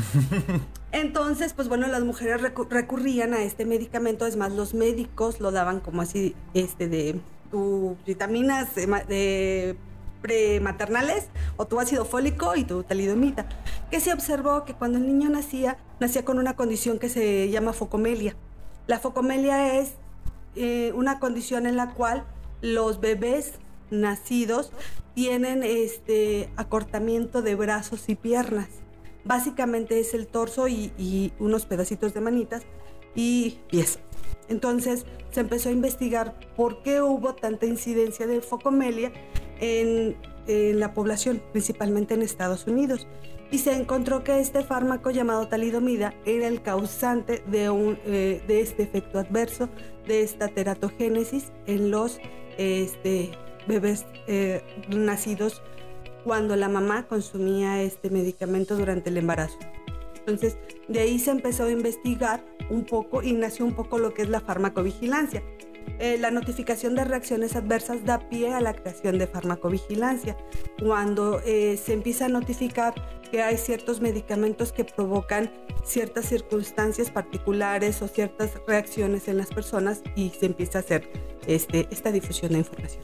Entonces, 0.91 1.53
pues 1.53 1.67
bueno, 1.67 1.85
las 1.87 2.03
mujeres 2.03 2.41
recurrían 2.41 3.33
a 3.33 3.43
este 3.43 3.65
medicamento, 3.65 4.25
es 4.25 4.35
más, 4.35 4.51
los 4.53 4.73
médicos 4.73 5.39
lo 5.39 5.51
daban 5.51 5.79
como 5.79 6.01
así, 6.01 6.33
este, 6.53 6.87
de 6.87 7.19
tu 7.51 7.97
vitaminas 8.05 8.73
de, 8.73 9.75
prematernales 10.23 11.27
o 11.57 11.67
tu 11.67 11.79
ácido 11.79 12.05
fólico 12.05 12.55
y 12.55 12.63
tu 12.63 12.81
talidomida, 12.81 13.45
que 13.91 13.99
se 13.99 14.11
observó 14.11 14.63
que 14.65 14.73
cuando 14.73 14.97
el 14.97 15.05
niño 15.05 15.29
nacía, 15.29 15.77
nacía 15.99 16.25
con 16.25 16.39
una 16.39 16.55
condición 16.55 16.97
que 16.97 17.09
se 17.09 17.51
llama 17.51 17.73
focomelia. 17.73 18.35
La 18.87 18.97
focomelia 18.99 19.77
es 19.77 19.93
eh, 20.55 20.91
una 20.95 21.19
condición 21.19 21.67
en 21.67 21.75
la 21.75 21.93
cual 21.93 22.23
los 22.61 22.99
bebés 22.99 23.53
nacidos 23.91 24.71
tienen 25.13 25.61
este 25.61 26.49
acortamiento 26.55 27.41
de 27.41 27.55
brazos 27.55 28.07
y 28.07 28.15
piernas. 28.15 28.69
Básicamente 29.25 29.99
es 29.99 30.13
el 30.13 30.27
torso 30.27 30.67
y, 30.67 31.33
unos 31.39 31.65
pedacitos 31.65 32.13
de 32.13 32.21
manitas 32.21 32.63
y 33.13 33.59
pies. 33.69 33.99
Entonces 34.49 35.05
se 35.31 35.41
empezó 35.41 35.69
a 35.69 35.71
investigar 35.73 36.37
por 36.55 36.81
qué 36.83 37.01
hubo 37.01 37.35
tanta 37.35 37.65
incidencia 37.65 38.27
de 38.27 38.41
focomelia 38.41 39.11
en, 39.59 40.15
la 40.45 40.93
población, 40.93 41.41
principalmente 41.53 42.13
en 42.15 42.21
Estados 42.21 42.67
Unidos. 42.67 43.07
Y 43.49 43.59
se 43.59 43.73
encontró 43.73 44.23
que 44.25 44.39
este 44.39 44.63
fármaco 44.63 45.09
llamado 45.09 45.47
talidomida 45.47 46.13
era 46.25 46.47
el 46.47 46.61
causante 46.61 47.43
de, 47.47 47.69
un, 47.69 47.97
eh, 48.05 48.43
de 48.45 48.59
este 48.59 48.83
efecto 48.83 49.19
adverso, 49.19 49.69
de 50.05 50.21
esta 50.21 50.49
teratogénesis 50.49 51.53
en 51.65 51.91
los 51.91 52.19
este, 52.57 53.31
bebés 53.67 54.05
eh, 54.27 54.61
nacidos 54.89 55.61
cuando 56.23 56.55
la 56.55 56.69
mamá 56.69 57.07
consumía 57.07 57.81
este 57.81 58.09
medicamento 58.09 58.75
durante 58.75 59.09
el 59.09 59.17
embarazo. 59.17 59.57
Entonces, 60.15 60.57
de 60.87 61.01
ahí 61.01 61.19
se 61.19 61.31
empezó 61.31 61.65
a 61.65 61.71
investigar 61.71 62.45
un 62.69 62.85
poco 62.85 63.21
y 63.23 63.33
nació 63.33 63.65
un 63.65 63.73
poco 63.73 63.97
lo 63.97 64.13
que 64.13 64.21
es 64.21 64.29
la 64.29 64.39
farmacovigilancia. 64.39 65.43
Eh, 65.99 66.17
la 66.19 66.31
notificación 66.31 66.95
de 66.95 67.03
reacciones 67.03 67.55
adversas 67.55 68.03
da 68.03 68.19
pie 68.29 68.53
a 68.53 68.61
la 68.61 68.73
creación 68.73 69.17
de 69.17 69.27
farmacovigilancia. 69.27 70.35
Cuando 70.79 71.39
eh, 71.45 71.77
se 71.77 71.93
empieza 71.93 72.25
a 72.25 72.29
notificar 72.29 72.93
que 73.31 73.41
hay 73.41 73.57
ciertos 73.57 74.01
medicamentos 74.01 74.71
que 74.71 74.83
provocan 74.83 75.51
ciertas 75.83 76.25
circunstancias 76.25 77.09
particulares 77.09 78.01
o 78.01 78.07
ciertas 78.07 78.51
reacciones 78.67 79.27
en 79.27 79.37
las 79.37 79.49
personas 79.49 80.01
y 80.15 80.29
se 80.29 80.47
empieza 80.47 80.79
a 80.79 80.81
hacer 80.81 81.09
este, 81.47 81.87
esta 81.91 82.11
difusión 82.11 82.53
de 82.53 82.59
información. 82.59 83.03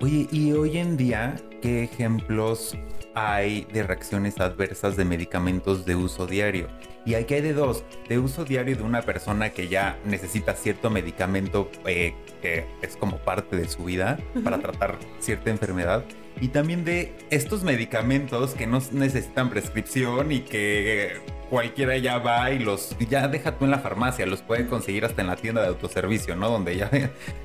Oye, 0.00 0.28
y 0.30 0.52
hoy 0.52 0.78
en 0.78 0.96
día, 0.96 1.36
¿qué 1.62 1.84
ejemplos 1.84 2.76
hay 3.16 3.66
de 3.72 3.82
reacciones 3.82 4.38
adversas 4.38 4.94
de 4.96 5.06
medicamentos 5.06 5.86
de 5.86 5.96
uso 5.96 6.26
diario? 6.26 6.68
Y 7.06 7.14
aquí 7.14 7.34
hay 7.34 7.40
de 7.40 7.54
dos, 7.54 7.82
de 8.08 8.18
uso 8.18 8.44
diario 8.44 8.76
de 8.76 8.82
una 8.82 9.00
persona 9.02 9.50
que 9.50 9.68
ya 9.68 9.98
necesita 10.04 10.54
cierto 10.54 10.90
medicamento 10.90 11.70
eh, 11.86 12.14
que 12.42 12.66
es 12.82 12.96
como 12.96 13.16
parte 13.18 13.56
de 13.56 13.68
su 13.68 13.84
vida 13.84 14.18
para 14.44 14.58
tratar 14.58 14.98
cierta 15.18 15.50
enfermedad. 15.50 16.04
Y 16.40 16.48
también 16.48 16.84
de 16.84 17.14
estos 17.30 17.62
medicamentos 17.62 18.54
que 18.54 18.66
no 18.66 18.82
necesitan 18.92 19.48
prescripción 19.48 20.30
y 20.30 20.40
que 20.40 21.22
cualquiera 21.48 21.96
ya 21.96 22.18
va 22.18 22.50
y 22.50 22.58
los 22.58 22.94
ya 23.08 23.28
deja 23.28 23.56
tú 23.56 23.64
en 23.64 23.70
la 23.70 23.78
farmacia, 23.78 24.26
los 24.26 24.42
puede 24.42 24.66
conseguir 24.66 25.06
hasta 25.06 25.22
en 25.22 25.28
la 25.28 25.36
tienda 25.36 25.62
de 25.62 25.68
autoservicio, 25.68 26.36
¿no? 26.36 26.50
Donde 26.50 26.76
ya 26.76 26.90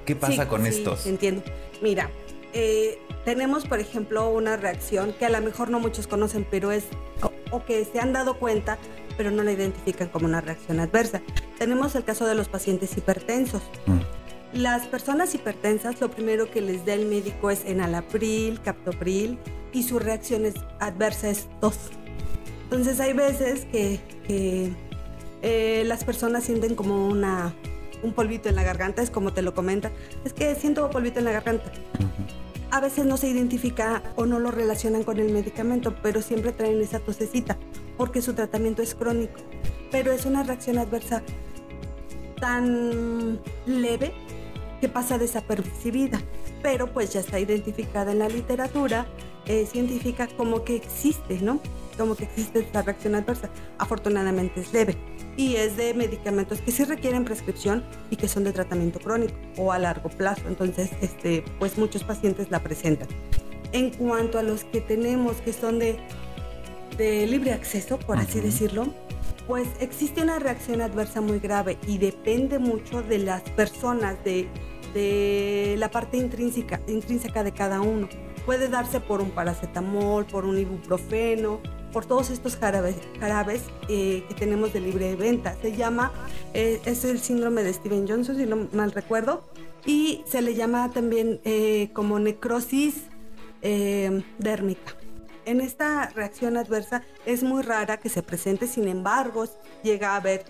¿qué 0.05 0.15
pasa 0.15 0.47
con 0.47 0.63
sí, 0.63 0.69
estos? 0.69 1.05
Entiendo. 1.05 1.43
Mira, 1.81 2.09
eh, 2.53 2.99
tenemos, 3.25 3.65
por 3.65 3.79
ejemplo, 3.79 4.29
una 4.29 4.57
reacción 4.57 5.13
que 5.13 5.25
a 5.25 5.29
lo 5.29 5.41
mejor 5.41 5.69
no 5.69 5.79
muchos 5.79 6.07
conocen, 6.07 6.45
pero 6.49 6.71
es, 6.71 6.85
o, 7.51 7.63
que 7.65 7.85
se 7.85 7.99
han 7.99 8.13
dado 8.13 8.39
cuenta, 8.39 8.77
pero 9.17 9.31
no 9.31 9.43
la 9.43 9.51
identifican 9.51 10.09
como 10.09 10.25
una 10.25 10.41
reacción 10.41 10.79
adversa. 10.79 11.21
Tenemos 11.59 11.95
el 11.95 12.03
caso 12.03 12.25
de 12.25 12.35
los 12.35 12.49
pacientes 12.49 12.97
hipertensos. 12.97 13.61
Mm. 13.85 13.99
Las 14.53 14.87
personas 14.87 15.33
hipertensas, 15.33 16.01
lo 16.01 16.09
primero 16.09 16.49
que 16.51 16.61
les 16.61 16.85
da 16.85 16.93
el 16.93 17.05
médico 17.05 17.51
es 17.51 17.63
enalapril, 17.63 18.59
captopril, 18.61 19.37
y 19.71 19.83
su 19.83 19.99
reacción 19.99 20.45
es 20.45 20.55
adversa 20.79 21.29
es 21.29 21.47
tos. 21.61 21.77
Entonces 22.63 22.99
hay 22.99 23.13
veces 23.13 23.65
que, 23.71 23.99
eh, 25.41 25.83
las 25.85 26.03
personas 26.03 26.43
sienten 26.43 26.75
como 26.75 27.07
una, 27.07 27.53
un 28.03 28.13
polvito 28.13 28.49
en 28.49 28.55
la 28.55 28.63
garganta, 28.63 29.01
es 29.01 29.09
como 29.09 29.31
te 29.31 29.41
lo 29.41 29.53
comentan, 29.53 29.91
es 30.25 30.33
que 30.33 30.55
siento 30.55 30.89
polvito 30.89 31.19
en 31.19 31.25
la 31.25 31.31
garganta 31.31 31.71
a 32.71 32.79
veces 32.79 33.05
no 33.05 33.17
se 33.17 33.27
identifica 33.27 34.01
o 34.15 34.25
no 34.25 34.39
lo 34.39 34.49
relacionan 34.49 35.03
con 35.03 35.19
el 35.19 35.31
medicamento, 35.31 35.93
pero 36.01 36.21
siempre 36.21 36.53
traen 36.53 36.81
esa 36.81 36.99
tosecita 36.99 37.57
porque 37.97 38.21
su 38.21 38.33
tratamiento 38.33 38.81
es 38.81 38.95
crónico. 38.95 39.39
Pero 39.91 40.13
es 40.13 40.25
una 40.25 40.43
reacción 40.43 40.77
adversa 40.77 41.21
tan 42.39 43.39
leve 43.65 44.13
que 44.79 44.87
pasa 44.87 45.17
desapercibida, 45.17 46.21
pero 46.63 46.91
pues 46.91 47.11
ya 47.13 47.19
está 47.19 47.39
identificada 47.39 48.13
en 48.13 48.19
la 48.19 48.29
literatura 48.29 49.05
eh, 49.45 49.65
científica 49.65 50.27
como 50.37 50.63
que 50.63 50.75
existe, 50.75 51.39
¿no? 51.41 51.59
Como 52.01 52.15
que 52.15 52.23
existe 52.23 52.57
esta 52.57 52.81
reacción 52.81 53.13
adversa. 53.13 53.51
Afortunadamente 53.77 54.61
es 54.61 54.73
leve 54.73 54.97
y 55.37 55.57
es 55.57 55.77
de 55.77 55.93
medicamentos 55.93 56.59
que 56.59 56.71
sí 56.71 56.83
requieren 56.83 57.23
prescripción 57.25 57.83
y 58.09 58.15
que 58.15 58.27
son 58.27 58.43
de 58.43 58.51
tratamiento 58.51 58.99
crónico 58.99 59.35
o 59.55 59.71
a 59.71 59.77
largo 59.77 60.09
plazo. 60.09 60.41
Entonces, 60.47 60.89
este, 60.99 61.43
pues 61.59 61.77
muchos 61.77 62.03
pacientes 62.03 62.49
la 62.49 62.63
presentan. 62.63 63.07
En 63.71 63.91
cuanto 63.91 64.39
a 64.39 64.41
los 64.41 64.63
que 64.63 64.81
tenemos 64.81 65.41
que 65.41 65.53
son 65.53 65.77
de, 65.77 65.99
de 66.97 67.27
libre 67.27 67.53
acceso, 67.53 67.99
por 67.99 68.17
así 68.17 68.39
decirlo, 68.39 68.87
pues 69.45 69.67
existe 69.79 70.23
una 70.23 70.39
reacción 70.39 70.81
adversa 70.81 71.21
muy 71.21 71.37
grave 71.37 71.77
y 71.87 71.99
depende 71.99 72.57
mucho 72.57 73.03
de 73.03 73.19
las 73.19 73.43
personas, 73.43 74.17
de, 74.23 74.47
de 74.95 75.75
la 75.77 75.91
parte 75.91 76.17
intrínseca, 76.17 76.81
intrínseca 76.87 77.43
de 77.43 77.51
cada 77.51 77.79
uno. 77.79 78.09
Puede 78.43 78.69
darse 78.69 78.99
por 78.99 79.21
un 79.21 79.29
paracetamol, 79.29 80.25
por 80.25 80.45
un 80.45 80.57
ibuprofeno, 80.57 81.61
por 81.91 82.05
todos 82.05 82.29
estos 82.29 82.55
jarabes, 82.55 82.95
jarabes 83.19 83.63
eh, 83.89 84.23
que 84.27 84.35
tenemos 84.35 84.73
de 84.73 84.79
libre 84.79 85.15
venta. 85.15 85.55
Se 85.61 85.75
llama, 85.75 86.11
eh, 86.53 86.81
es 86.85 87.03
el 87.05 87.19
síndrome 87.19 87.63
de 87.63 87.73
Steven 87.73 88.07
Johnson, 88.07 88.37
si 88.37 88.45
no 88.45 88.67
mal 88.73 88.91
recuerdo, 88.91 89.43
y 89.85 90.23
se 90.27 90.41
le 90.41 90.55
llama 90.55 90.91
también 90.91 91.39
eh, 91.43 91.89
como 91.93 92.19
necrosis 92.19 92.95
dérmica. 94.39 94.95
En 95.45 95.61
esta 95.61 96.09
reacción 96.09 96.57
adversa 96.57 97.03
es 97.27 97.43
muy 97.43 97.61
rara 97.61 97.97
que 97.97 98.09
se 98.09 98.23
presente, 98.23 98.65
sin 98.65 98.87
embargo, 98.87 99.45
llega 99.83 100.13
a 100.13 100.15
haber 100.15 100.45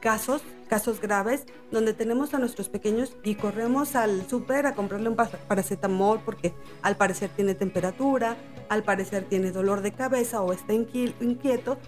casos 0.00 0.42
casos 0.64 1.00
graves 1.00 1.44
donde 1.70 1.94
tenemos 1.94 2.34
a 2.34 2.38
nuestros 2.38 2.68
pequeños 2.68 3.16
y 3.22 3.34
corremos 3.34 3.96
al 3.96 4.28
súper 4.28 4.66
a 4.66 4.74
comprarle 4.74 5.08
un 5.08 5.16
paracetamol 5.16 6.20
porque 6.24 6.54
al 6.82 6.96
parecer 6.96 7.30
tiene 7.34 7.54
temperatura, 7.54 8.36
al 8.68 8.82
parecer 8.82 9.24
tiene 9.24 9.52
dolor 9.52 9.82
de 9.82 9.92
cabeza 9.92 10.42
o 10.42 10.52
está 10.52 10.72
inquieto. 10.72 11.78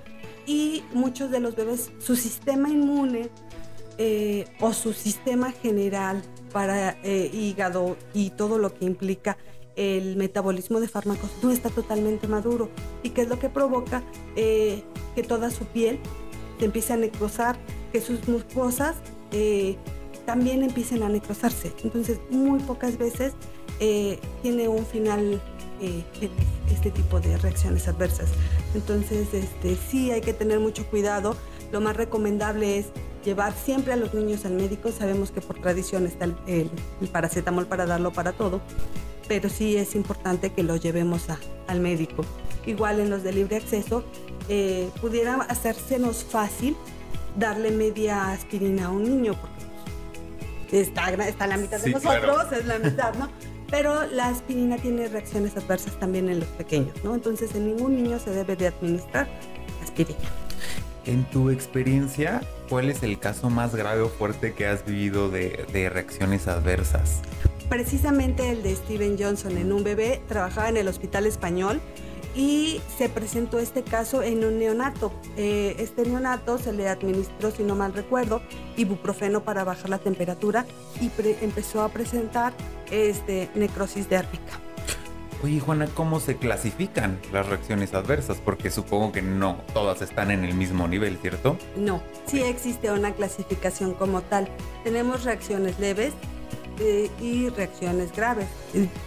Y 0.47 0.85
muchos 0.93 1.31
de 1.31 1.41
los 1.41 1.57
bebés 1.57 1.91
su 1.99 2.17
sistema 2.17 2.69
inmune 2.69 3.31
eh, 3.99 4.45
o 4.61 4.73
su 4.73 4.93
sistema 4.93 5.53
general 5.53 6.23
para 6.53 6.99
eh, 7.03 7.31
hígado 7.33 7.97
y 8.13 8.31
todo 8.31 8.59
lo 8.59 8.75
que 8.75 8.85
implica 8.85 9.39
el 9.75 10.17
metabolismo 10.17 10.81
de 10.81 10.89
fármacos 10.89 11.31
no 11.43 11.51
está 11.51 11.71
totalmente 11.71 12.27
maduro. 12.27 12.71
Y 13.03 13.11
que 13.11 13.23
es 13.23 13.29
lo 13.29 13.39
que 13.39 13.49
provoca 13.49 14.03
eh, 14.35 14.83
que 15.15 15.23
toda 15.23 15.51
su 15.51 15.65
piel 15.67 15.99
se 16.59 16.65
empiece 16.65 16.93
a 16.93 16.97
necrosar 16.97 17.57
que 17.93 18.01
sus 18.01 18.27
mucosas 18.29 18.97
eh, 19.33 19.77
también 20.25 20.63
empiecen 20.63 21.03
a 21.03 21.09
necrosarse. 21.09 21.73
Entonces, 21.85 22.21
muy 22.31 22.59
pocas 22.61 22.99
veces 22.99 23.35
eh, 23.81 24.19
tiene 24.43 24.69
un 24.69 24.85
final 24.85 25.41
eh, 25.81 26.05
este 26.73 26.91
tipo 26.91 27.21
de 27.21 27.37
reacciones 27.39 27.87
adversas. 27.89 28.31
Entonces, 28.75 29.33
este, 29.33 29.77
sí 29.89 30.11
hay 30.11 30.21
que 30.21 30.33
tener 30.33 30.59
mucho 30.59 30.87
cuidado. 30.87 31.37
Lo 31.73 31.81
más 31.81 31.97
recomendable 31.97 32.79
es 32.79 32.87
llevar 33.25 33.53
siempre 33.55 33.93
a 33.93 33.97
los 33.97 34.15
niños 34.15 34.45
al 34.45 34.55
médico. 34.55 34.91
Sabemos 34.93 35.31
que 35.31 35.41
por 35.41 35.61
tradición 35.61 36.07
está 36.07 36.27
el, 36.47 36.71
paracetamol 37.13 37.67
para 37.67 37.87
darlo 37.87 38.13
para 38.13 38.33
todo, 38.33 38.61
pero 39.29 39.49
sí 39.49 39.77
es 39.77 39.95
importante 39.95 40.51
que 40.51 40.63
lo 40.63 40.77
llevemos 40.77 41.27
al 41.67 41.81
médico. 41.81 42.25
Igual 42.67 43.01
en 43.01 43.11
los 43.11 43.23
de 43.23 43.33
libre 43.33 43.57
acceso, 43.57 44.05
pudiera 45.01 45.35
hacérsenos 45.49 46.25
fácil 46.25 46.77
darle 47.37 47.71
media 47.71 48.33
aspirina 48.33 48.87
a 48.87 48.91
un 48.91 49.05
niño, 49.05 49.35
porque 49.35 50.81
está, 50.81 51.11
está 51.11 51.47
la 51.47 51.57
mitad 51.57 51.81
de 51.81 51.91
nosotros, 51.91 52.53
es 52.53 52.67
la 52.67 52.79
mitad, 52.79 53.15
¿no? 53.15 53.29
Pero 53.71 54.07
la 54.07 54.29
aspirina 54.29 54.77
tiene 54.77 55.09
reacciones 55.09 55.57
adversas 55.57 55.99
también 55.99 56.29
en 56.29 56.41
los 56.41 56.49
pequeños, 56.51 56.95
¿no? 57.03 57.15
Entonces 57.15 57.55
en 57.55 57.67
ningún 57.67 58.03
niño 58.03 58.19
se 58.19 58.31
debe 58.31 58.57
de 58.57 58.69
administrar 58.69 59.29
aspirina. 59.83 60.19
En 61.05 61.25
tu 61.31 61.51
experiencia, 61.51 62.43
¿cuál 62.69 62.91
es 62.91 63.03
el 63.03 63.19
caso 63.19 63.51
más 63.51 63.75
grave 63.75 64.03
o 64.03 64.09
fuerte 64.09 64.55
que 64.55 64.67
has 64.67 64.85
vivido 64.85 65.31
de, 65.31 65.67
de 65.73 65.89
reacciones 65.89 66.49
adversas? 66.49 67.21
Precisamente 67.69 68.51
el 68.51 68.63
de 68.63 68.75
Steven 68.75 69.17
Johnson 69.19 69.57
en 69.59 69.73
un 69.73 69.85
bebé, 69.85 70.23
trabajaba 70.29 70.69
en 70.69 70.77
el 70.77 70.89
hospital 70.89 71.27
español 71.27 71.81
y 72.37 72.83
se 72.99 73.09
presentó 73.09 73.59
este 73.59 73.83
caso 73.83 74.23
en 74.23 74.45
un 74.45 74.59
neonato. 74.59 75.11
Eh, 75.37 75.75
este 75.79 76.05
neonato 76.05 76.59
se 76.59 76.73
le 76.73 76.89
administró, 76.89 77.51
si 77.51 77.63
no 77.63 77.75
mal 77.75 77.95
recuerdo, 77.95 78.43
ibuprofeno 78.77 79.43
para 79.43 79.65
bajar 79.65 79.89
la 79.89 79.99
temperatura 79.99 80.67
y 81.01 81.11
empezó 81.41 81.83
a 81.83 81.89
presentar 81.89 82.53
este, 82.91 83.49
necrosis 83.55 84.09
dérmica. 84.11 84.61
Oye, 85.43 85.61
Juana, 85.61 85.87
¿cómo 85.95 86.19
se 86.19 86.37
clasifican 86.37 87.19
las 87.33 87.47
reacciones 87.47 87.95
adversas? 87.95 88.39
Porque 88.39 88.71
supongo 88.71 89.13
que 89.13 89.23
no 89.23 89.61
todas 89.75 90.01
están 90.03 90.31
en 90.31 90.45
el 90.45 90.55
mismo 90.55 90.89
nivel, 90.89 91.19
¿cierto? 91.19 91.59
No, 91.77 92.03
sí 92.27 92.43
existe 92.43 92.91
una 92.91 93.13
clasificación 93.13 93.95
como 93.95 94.23
tal. 94.23 94.49
Tenemos 94.83 95.25
reacciones 95.25 95.79
leves, 95.79 96.15
y 96.79 97.49
reacciones 97.51 98.13
graves. 98.13 98.47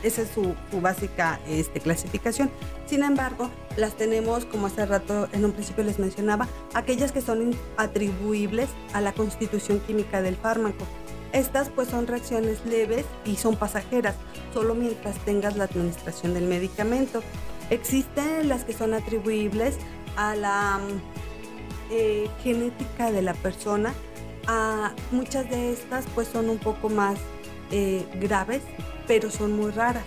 Esa 0.03 0.23
es 0.23 0.29
su, 0.29 0.55
básica 0.81 1.39
este, 1.47 1.79
clasificación. 1.79 2.49
Sin 2.85 3.03
embargo, 3.03 3.49
las 3.77 3.95
tenemos, 3.95 4.45
como 4.45 4.67
hace 4.67 4.85
rato 4.85 5.27
en 5.31 5.45
un 5.45 5.51
principio 5.51 5.83
les 5.83 5.99
mencionaba, 5.99 6.47
aquellas 6.73 7.11
que 7.11 7.21
son 7.21 7.55
atribuibles 7.77 8.69
a 8.93 9.01
la 9.01 9.13
constitución 9.13 9.79
química 9.81 10.21
del 10.21 10.35
fármaco. 10.35 10.85
Estas 11.31 11.69
pues 11.69 11.89
son 11.89 12.07
reacciones 12.07 12.65
leves 12.65 13.05
y 13.23 13.35
son 13.35 13.55
pasajeras, 13.55 14.15
solo 14.53 14.73
mientras 14.73 15.15
tengas 15.19 15.55
la 15.55 15.65
administración 15.65 16.33
del 16.33 16.45
medicamento. 16.45 17.21
Existen 17.69 18.49
las 18.49 18.63
que 18.63 18.73
son 18.73 18.95
atribuibles 18.95 19.77
a 20.15 20.35
la 20.35 20.79
eh, 21.91 22.27
genética 22.43 23.11
de 23.11 23.21
la 23.21 23.35
persona. 23.35 23.93
A 24.47 24.93
muchas 25.11 25.47
de 25.51 25.71
estas 25.71 26.05
pues 26.15 26.27
son 26.27 26.49
un 26.49 26.57
poco 26.57 26.89
más 26.89 27.19
eh, 27.71 28.05
graves, 28.15 28.61
pero 29.07 29.29
son 29.29 29.53
muy 29.53 29.71
raras. 29.71 30.03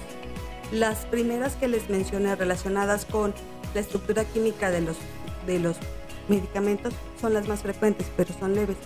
Las 0.73 1.04
primeras 1.07 1.54
que 1.57 1.69
les 1.69 1.90
mencioné 1.90 2.35
relacionadas 2.35 3.04
con 3.04 3.35
la 3.75 3.81
estructura 3.81 4.25
química 4.25 4.71
de 4.71 4.81
los, 4.81 4.97
de 5.47 5.59
los 5.59 5.76
medicamentos 6.28 6.95
son 7.21 7.35
las 7.35 7.49
más 7.49 7.62
frecuentes, 7.62 8.11
pero 8.16 8.33
son 8.38 8.54
leves. 8.54 8.76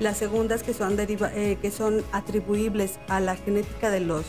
Las 0.00 0.16
segundas 0.16 0.62
que 0.62 0.74
son, 0.74 0.96
eh, 0.98 1.58
que 1.60 1.70
son 1.70 2.02
atribuibles 2.12 2.98
a 3.08 3.20
la 3.20 3.36
genética 3.36 3.90
de 3.90 4.00
los 4.00 4.24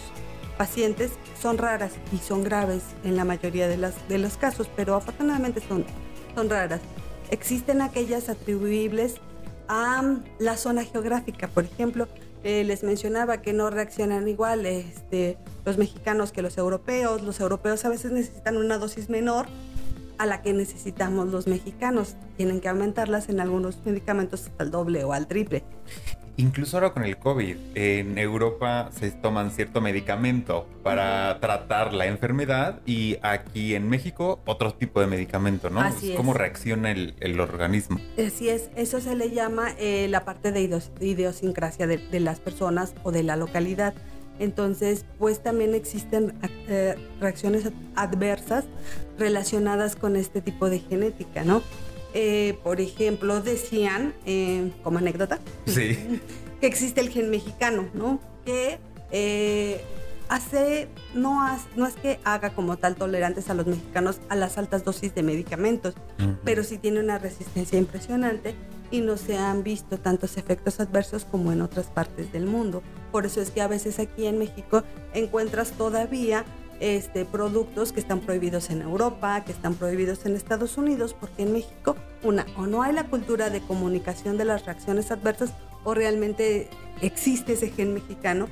pacientes 0.57 1.11
son 1.39 1.57
raras 1.57 1.93
y 2.11 2.17
son 2.17 2.43
graves 2.43 2.83
en 3.03 3.15
la 3.15 3.25
mayoría 3.25 3.67
de, 3.67 3.77
las, 3.77 4.07
de 4.07 4.17
los 4.17 4.37
casos, 4.37 4.69
pero 4.75 4.95
afortunadamente 4.95 5.61
son, 5.67 5.85
son 6.35 6.49
raras. 6.49 6.81
Existen 7.31 7.81
aquellas 7.81 8.29
atribuibles 8.29 9.15
a 9.67 10.03
la 10.37 10.57
zona 10.57 10.83
geográfica, 10.83 11.47
por 11.47 11.65
ejemplo, 11.65 12.07
eh, 12.45 12.63
les 12.63 12.83
mencionaba 12.83 13.41
que 13.41 13.53
no 13.53 13.71
reaccionan 13.71 14.27
igual 14.27 14.67
este, 14.67 15.35
los 15.65 15.79
mexicanos 15.79 16.31
que 16.31 16.43
los 16.43 16.59
europeos. 16.59 17.23
Los 17.23 17.39
europeos 17.39 17.83
a 17.85 17.89
veces 17.89 18.11
necesitan 18.11 18.55
una 18.57 18.77
dosis 18.77 19.09
menor 19.09 19.47
a 20.19 20.27
la 20.27 20.43
que 20.43 20.53
necesitamos 20.53 21.29
los 21.29 21.47
mexicanos. 21.47 22.15
Tienen 22.37 22.61
que 22.61 22.69
aumentarlas 22.69 23.29
en 23.29 23.39
algunos 23.39 23.83
medicamentos 23.83 24.51
al 24.59 24.69
doble 24.69 25.03
o 25.03 25.11
al 25.11 25.25
triple. 25.25 25.63
Incluso 26.37 26.77
ahora 26.77 26.91
con 26.91 27.05
el 27.05 27.17
COVID, 27.17 27.55
en 27.75 28.17
Europa 28.17 28.89
se 28.97 29.11
toman 29.11 29.51
cierto 29.51 29.79
medicamento 29.79 30.67
para 30.83 31.39
tratar 31.39 31.93
la 31.93 32.07
enfermedad 32.07 32.81
y 32.85 33.17
aquí 33.21 33.73
en 33.73 33.87
México 33.87 34.41
otro 34.45 34.73
tipo 34.73 34.99
de 34.99 35.07
medicamento, 35.07 35.69
¿no? 35.69 35.79
Así 35.79 36.11
es. 36.11 36.17
¿Cómo 36.17 36.33
reacciona 36.33 36.91
el, 36.91 37.39
organismo? 37.39 37.99
Así 38.17 38.49
es, 38.49 38.69
eso 38.75 38.99
se 38.99 39.15
le 39.15 39.29
llama 39.29 39.71
eh, 39.77 40.07
la 40.09 40.25
parte 40.25 40.51
de 40.51 40.81
idiosincrasia 40.99 41.87
de, 41.87 42.19
las 42.19 42.39
personas 42.39 42.93
o 43.03 43.11
de 43.11 43.23
la 43.23 43.37
localidad. 43.37 43.93
Entonces, 44.37 45.05
pues 45.17 45.41
también 45.41 45.73
existen 45.73 46.33
eh, 46.67 46.95
reacciones 47.21 47.71
adversas 47.95 48.65
relacionadas 49.17 49.95
con 49.95 50.17
este 50.17 50.41
tipo 50.41 50.69
de 50.69 50.79
genética, 50.79 51.45
¿no? 51.45 51.61
Eh, 52.17 52.57
por 52.63 52.79
ejemplo, 52.79 53.41
decían, 53.41 54.13
eh, 54.25 54.71
como 54.83 54.99
anécdota, 54.99 55.37
que 55.65 56.21
existe 56.61 57.01
el 57.01 57.09
gen 57.09 57.29
mexicano, 57.29 57.89
¿no? 57.93 58.21
Que 58.45 58.79
eh, 59.11 59.81
hace, 60.29 60.87
no, 61.13 61.45
no 61.75 61.85
es 61.85 61.95
que 61.95 62.21
haga 62.23 62.51
como 62.51 62.77
tal 62.77 62.95
tolerantes 62.95 63.49
a 63.49 63.53
los 63.53 63.67
mexicanos 63.67 64.21
a 64.29 64.37
las 64.37 64.57
altas 64.57 64.85
dosis 64.85 65.13
de 65.13 65.23
medicamentos, 65.23 65.93
pero 66.45 66.63
sí 66.63 66.77
tiene 66.77 67.01
una 67.01 67.17
resistencia 67.17 67.77
impresionante 67.77 68.55
y 68.91 69.01
no 69.01 69.17
se 69.17 69.37
han 69.37 69.63
visto 69.63 69.97
tantos 69.97 70.37
efectos 70.37 70.79
adversos 70.79 71.25
como 71.25 71.51
en 71.51 71.61
otras 71.61 71.87
partes 71.87 72.31
del 72.31 72.45
mundo. 72.45 72.81
Por 73.11 73.25
eso 73.25 73.41
es 73.41 73.51
que 73.51 73.61
a 73.61 73.67
veces 73.67 73.99
aquí 73.99 74.25
en 74.25 74.37
México 74.37 74.83
encuentras 75.13 75.71
todavía 75.71 76.45
este, 76.79 77.25
productos 77.25 77.93
que 77.93 77.99
están 77.99 78.19
prohibidos 78.19 78.69
en 78.69 78.81
Europa, 78.81 79.43
que 79.45 79.51
están 79.51 79.75
prohibidos 79.75 80.25
en 80.25 80.35
Estados 80.35 80.77
Unidos, 80.77 81.15
porque 81.17 81.43
en 81.43 81.53
México, 81.53 81.95
una, 82.23 82.45
o 82.57 82.67
no 82.67 82.83
hay 82.83 82.93
la 82.93 83.05
cultura 83.05 83.49
de 83.49 83.61
comunicación 83.61 84.37
de 84.37 84.45
las 84.45 84.65
reacciones 84.65 85.11
adversas, 85.11 85.53
o 85.83 85.93
realmente 85.93 86.69
existe 87.01 87.53
ese 87.53 87.69
gen 87.69 87.93
mexicano 87.93 88.47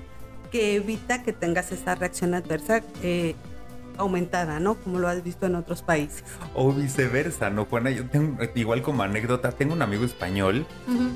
que 0.51 0.75
evita 0.75 1.23
que 1.23 1.33
tengas 1.33 1.71
esa 1.71 1.95
reacción 1.95 2.35
adversa 2.35 2.81
eh, 3.01 3.35
aumentada, 3.97 4.59
¿no? 4.59 4.75
Como 4.75 4.99
lo 4.99 5.07
has 5.07 5.23
visto 5.23 5.45
en 5.45 5.55
otros 5.55 5.81
países. 5.81 6.23
O 6.53 6.71
viceversa, 6.71 7.49
¿no, 7.49 7.65
Juana? 7.65 7.91
Yo 7.91 8.05
tengo, 8.05 8.37
igual 8.55 8.81
como 8.81 9.03
anécdota, 9.03 9.51
tengo 9.51 9.73
un 9.73 9.81
amigo 9.81 10.05
español 10.05 10.65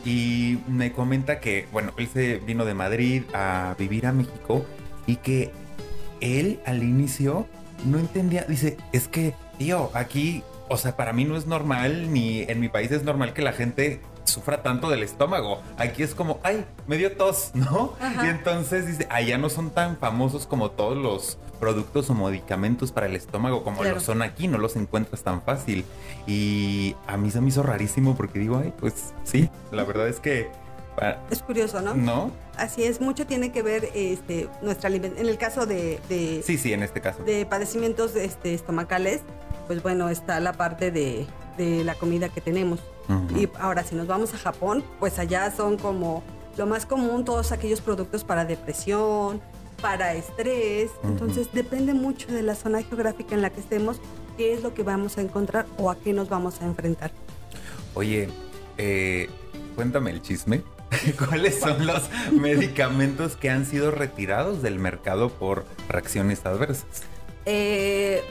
y 0.06 0.60
me 0.68 0.92
comenta 0.92 1.40
que, 1.40 1.68
bueno, 1.72 1.94
él 1.98 2.08
se 2.08 2.38
vino 2.38 2.66
de 2.66 2.74
Madrid 2.74 3.24
a 3.34 3.76
vivir 3.78 4.06
a 4.08 4.12
México 4.12 4.66
y 5.06 5.18
que 5.18 5.52
él 6.22 6.60
al 6.66 6.84
inicio 6.84 7.48
no 7.86 8.00
entendía, 8.00 8.46
dice, 8.48 8.78
es 8.92 9.08
que, 9.08 9.34
tío, 9.58 9.92
aquí, 9.94 10.44
o 10.70 10.78
sea, 10.78 10.96
para 10.98 11.14
mí 11.14 11.26
no 11.26 11.38
es 11.38 11.46
normal, 11.46 12.12
ni 12.12 12.42
en 12.42 12.60
mi 12.60 12.70
país 12.70 12.92
es 12.92 13.04
normal 13.04 13.34
que 13.34 13.42
la 13.42 13.54
gente 13.54 14.02
sufra 14.24 14.62
tanto 14.62 14.90
del 14.90 15.04
estómago. 15.04 15.62
Aquí 15.78 16.04
es 16.04 16.14
como, 16.14 16.40
ay, 16.44 16.66
me 16.88 16.98
dio 16.98 17.16
tos, 17.16 17.52
¿no? 17.54 17.94
Y 18.24 18.28
entonces 18.28 18.88
dice, 18.88 19.08
allá 19.10 19.38
no 19.38 19.50
son 19.50 19.70
tan 19.70 19.98
famosos 19.98 20.46
como 20.46 20.72
todos 20.72 20.98
los 20.98 21.38
productos 21.60 22.10
o 22.10 22.14
medicamentos 22.14 22.92
para 22.92 23.08
el 23.08 23.16
estómago 23.16 23.64
como 23.64 23.84
lo 23.84 24.00
son 24.00 24.22
aquí, 24.22 24.48
no 24.48 24.58
los 24.58 24.76
encuentras 24.76 25.24
tan 25.24 25.42
fácil. 25.42 25.86
Y 26.28 26.96
a 27.08 27.18
mí 27.18 27.32
se 27.32 27.42
me 27.42 27.50
hizo 27.50 27.64
rarísimo 27.64 28.16
porque 28.16 28.40
digo, 28.40 28.62
ay, 28.64 28.74
pues 28.80 29.14
sí, 29.24 29.50
la 29.72 29.84
verdad 29.84 30.08
es 30.08 30.20
que 30.20 30.50
es 31.30 31.42
curioso, 31.42 31.82
¿no? 31.82 31.94
No. 31.94 32.32
Así 32.56 32.84
es, 32.84 33.02
mucho 33.02 33.28
tiene 33.28 33.52
que 33.52 33.62
ver 33.62 33.90
este, 33.94 34.50
nuestra 34.62 34.90
en 34.90 35.18
el 35.18 35.38
caso 35.38 35.66
de, 35.66 36.00
Sí, 36.44 36.58
sí, 36.58 36.74
en 36.74 36.84
este 36.84 37.02
caso. 37.02 37.24
De 37.24 37.46
padecimientos 37.46 38.16
este, 38.16 38.54
estomacales, 38.54 39.22
pues 39.68 39.84
bueno, 39.84 40.10
está 40.10 40.40
la 40.40 40.54
parte 40.54 40.92
de, 40.92 41.28
la 41.58 41.96
comida 41.96 42.30
que 42.30 42.42
tenemos. 42.42 42.80
Y 43.36 43.48
ahora, 43.60 43.84
si 43.84 43.96
nos 43.96 44.08
vamos 44.08 44.34
a 44.34 44.38
Japón, 44.38 44.84
pues 45.00 45.18
allá 45.18 45.52
son 45.52 45.78
como 45.78 46.24
lo 46.58 46.66
más 46.66 46.86
común 46.86 47.24
todos 47.24 47.52
aquellos 47.52 47.82
productos 47.82 48.24
para 48.24 48.44
depresión, 48.46 49.42
para 49.82 50.14
estrés. 50.14 50.92
Entonces, 51.04 51.50
depende 51.54 51.94
mucho 51.94 52.28
de 52.28 52.42
la 52.42 52.56
zona 52.56 52.82
geográfica 52.84 53.34
en 53.36 53.42
la 53.42 53.50
que 53.50 53.62
estemos, 53.62 54.02
qué 54.36 54.54
es 54.54 54.62
lo 54.62 54.74
que 54.74 54.84
vamos 54.84 55.18
a 55.18 55.22
encontrar 55.22 55.66
o 55.78 55.90
a 55.90 55.96
qué 55.96 56.14
nos 56.14 56.30
vamos 56.30 56.62
a 56.62 56.66
enfrentar. 56.66 57.12
Oye, 57.94 58.30
eh, 58.78 59.30
cuéntame 59.76 60.12
el 60.12 60.22
chisme. 60.22 60.64
¿Cuáles 61.18 61.60
son 61.60 61.86
los 61.86 62.04
medicamentos 62.32 63.36
que 63.36 63.50
han 63.50 63.66
sido 63.66 63.92
retirados 63.92 64.62
del 64.62 64.80
mercado 64.80 65.30
por 65.30 65.66
reacciones 65.90 66.46
adversas? 66.46 66.86
Eh, 67.46 68.22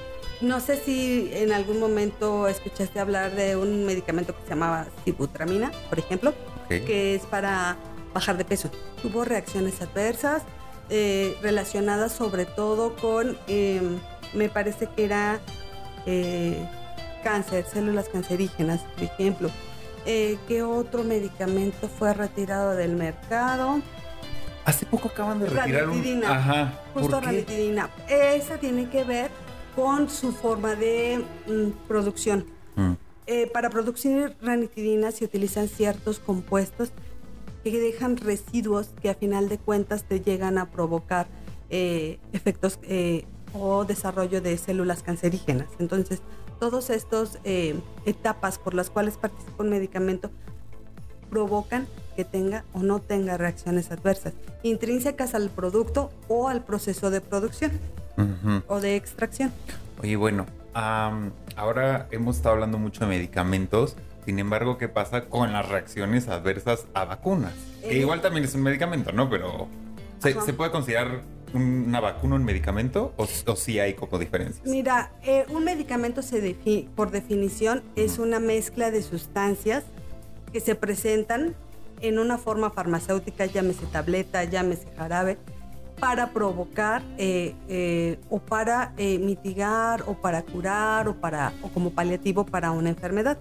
no 0.40 0.60
sé 0.60 0.76
si 0.76 1.30
en 1.32 1.52
algún 1.52 1.80
momento 1.80 2.48
escuchaste 2.48 3.00
hablar 3.00 3.34
de 3.34 3.56
un 3.56 3.86
medicamento 3.86 4.34
que 4.36 4.42
se 4.42 4.50
llamaba 4.50 4.86
sibutramina, 5.04 5.70
por 5.88 5.98
ejemplo, 5.98 6.34
que 6.68 7.14
es 7.14 7.22
para 7.22 7.76
bajar 8.12 8.36
de 8.36 8.44
peso. 8.44 8.70
Tuvo 9.02 9.24
reacciones 9.24 9.80
adversas 9.80 10.42
eh, 10.88 11.36
relacionadas 11.42 12.12
sobre 12.12 12.44
todo 12.44 12.94
con, 12.96 13.36
em, 13.48 13.98
me 14.34 14.48
parece 14.48 14.88
que 14.94 15.04
era 15.04 15.40
eh, 16.06 16.64
cáncer, 17.24 17.64
células 17.66 18.08
cancerígenas, 18.08 18.82
por 18.94 19.04
ejemplo. 19.04 19.50
Eh, 20.08 20.38
¿Qué 20.46 20.62
otro 20.62 21.02
medicamento 21.02 21.88
fue 21.88 22.14
retirado 22.14 22.76
del 22.76 22.94
mercado? 22.94 23.82
Hace 24.64 24.86
poco 24.86 25.08
acaban 25.08 25.40
de 25.40 25.46
retirar 25.46 25.88
un... 25.90 26.24
Ajá. 26.24 26.80
Justo 26.94 27.20
ranitidina. 27.20 27.90
Esa 28.08 28.58
tiene 28.58 28.88
que 28.88 29.02
ver 29.02 29.32
con 29.74 30.08
su 30.08 30.30
forma 30.30 30.76
de 30.76 31.24
mm, 31.48 31.88
producción. 31.88 32.46
Mm. 32.76 32.92
Eh, 33.26 33.50
para 33.52 33.68
producir 33.68 34.36
ranitidina 34.40 35.10
se 35.10 35.24
utilizan 35.24 35.66
ciertos 35.66 36.20
compuestos 36.20 36.92
que 37.64 37.76
dejan 37.80 38.16
residuos 38.16 38.90
que 39.02 39.10
a 39.10 39.14
final 39.14 39.48
de 39.48 39.58
cuentas 39.58 40.04
te 40.04 40.20
llegan 40.20 40.56
a 40.58 40.70
provocar 40.70 41.26
eh, 41.68 42.20
efectos 42.32 42.78
o 43.52 43.84
desarrollo 43.84 44.40
de 44.40 44.56
células 44.56 45.02
cancerígenas. 45.02 45.66
Entonces, 45.80 46.22
todas 46.58 46.90
estas 46.90 47.38
eh, 47.44 47.78
etapas 48.04 48.58
por 48.58 48.74
las 48.74 48.90
cuales 48.90 49.16
participa 49.16 49.62
un 49.62 49.70
medicamento 49.70 50.30
provocan 51.30 51.86
que 52.14 52.24
tenga 52.24 52.64
o 52.72 52.80
no 52.80 53.00
tenga 53.00 53.36
reacciones 53.36 53.90
adversas, 53.90 54.32
intrínsecas 54.62 55.34
al 55.34 55.50
producto 55.50 56.10
o 56.28 56.48
al 56.48 56.64
proceso 56.64 57.10
de 57.10 57.20
producción 57.20 57.72
o 58.68 58.80
de 58.80 58.96
extracción. 58.96 59.52
Oye, 60.02 60.16
bueno, 60.16 60.46
ahora 60.72 62.06
hemos 62.10 62.36
estado 62.36 62.54
hablando 62.54 62.78
mucho 62.78 63.00
de 63.00 63.08
medicamentos. 63.08 63.96
Sin 64.24 64.38
embargo, 64.38 64.78
¿qué 64.78 64.88
pasa 64.88 65.26
con 65.26 65.52
las 65.52 65.68
reacciones 65.68 66.28
adversas 66.28 66.86
a 66.94 67.04
vacunas? 67.04 67.52
que 67.80 67.96
eh, 67.96 68.00
igual 68.00 68.20
también 68.20 68.44
es 68.44 68.54
un 68.54 68.62
medicamento, 68.62 69.12
¿no? 69.12 69.30
Pero 69.30 69.68
¿se, 70.18 70.52
puede 70.52 70.70
considerar 70.70 71.22
una 71.54 72.00
vacuna 72.00 72.36
un 72.36 72.44
medicamento 72.44 73.12
o, 73.16 73.24
o 73.24 73.56
sí 73.56 73.78
hay 73.78 73.94
como 73.94 74.18
diferencias? 74.18 74.66
Mira, 74.66 75.12
eh, 75.22 75.44
un 75.50 75.64
medicamento 75.64 76.22
se 76.22 76.56
por 76.94 77.10
definición 77.10 77.82
es 77.96 78.18
una 78.18 78.40
mezcla 78.40 78.90
de 78.90 79.02
sustancias 79.02 79.84
que 80.52 80.60
se 80.60 80.74
presentan 80.74 81.54
en 82.00 82.18
una 82.18 82.38
forma 82.38 82.70
farmacéutica, 82.70 83.46
llámese 83.46 83.86
tableta, 83.86 84.44
llámese 84.44 84.86
jarabe, 84.96 85.38
para 85.98 86.30
provocar 86.30 87.02
eh, 87.16 87.54
eh, 87.68 88.18
o 88.28 88.38
para 88.38 88.92
mitigar 88.98 90.04
o 90.06 90.14
para 90.14 90.42
curar 90.42 91.08
o, 91.08 91.14
para, 91.14 91.54
o 91.62 91.68
como 91.68 91.90
paliativo 91.90 92.44
para 92.44 92.70
una 92.70 92.90
enfermedad. 92.90 93.38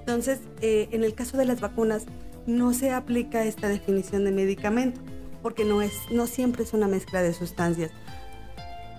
Entonces, 0.00 0.38
en 0.60 1.02
el 1.02 1.14
caso 1.14 1.36
de 1.36 1.46
las 1.46 1.60
vacunas, 1.60 2.06
no 2.46 2.72
se 2.72 2.92
aplica 2.92 3.44
esta 3.44 3.68
definición 3.68 4.24
de 4.24 4.30
medicamento, 4.30 5.00
porque 5.46 5.64
no, 5.64 5.80
es, 5.80 5.92
no 6.10 6.26
siempre 6.26 6.64
es 6.64 6.72
una 6.72 6.88
mezcla 6.88 7.22
de 7.22 7.32
sustancias. 7.32 7.92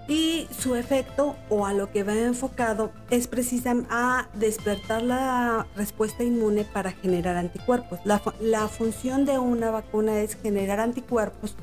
Y 0.07 0.47
su 0.57 0.75
efecto 0.75 1.36
o 1.49 1.65
a 1.65 1.73
lo 1.73 1.91
que 1.91 2.03
va 2.03 2.13
enfocado 2.15 2.93
es 3.10 3.27
precisamente 3.27 3.89
a 3.91 4.29
despertar 4.33 5.01
la 5.01 5.67
respuesta 5.75 6.23
inmune 6.23 6.63
para 6.63 6.93
generar 6.93 7.36
anticuerpos. 7.36 7.99
La, 8.05 8.21
la 8.39 8.69
función 8.69 9.25
de 9.25 9.38
una 9.38 9.71
vacuna 9.71 10.21
es 10.21 10.36
generar 10.36 10.79
anticuerpos 10.79 11.57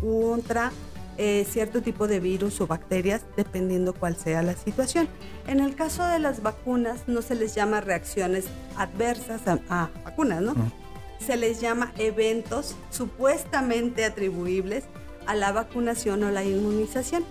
contra 0.00 0.72
eh, 1.16 1.46
cierto 1.48 1.80
tipo 1.80 2.08
de 2.08 2.18
virus 2.18 2.60
o 2.60 2.66
bacterias, 2.66 3.22
dependiendo 3.36 3.94
cuál 3.94 4.16
sea 4.16 4.42
la 4.42 4.54
situación. 4.54 5.06
En 5.46 5.60
el 5.60 5.76
caso 5.76 6.04
de 6.04 6.18
las 6.18 6.42
vacunas, 6.42 7.02
no 7.06 7.22
se 7.22 7.36
les 7.36 7.54
llama 7.54 7.80
reacciones 7.80 8.46
adversas 8.76 9.42
a, 9.46 9.90
vacunas, 10.04 10.42
¿no? 10.42 10.54
Se 11.18 11.36
les 11.36 11.60
llama 11.60 11.92
eventos 11.98 12.76
supuestamente 12.90 14.04
atribuibles 14.04 14.84
a 15.26 15.34
la 15.34 15.52
vacunación 15.52 16.22
o 16.24 16.30
la 16.30 16.44
inmunización. 16.44 17.24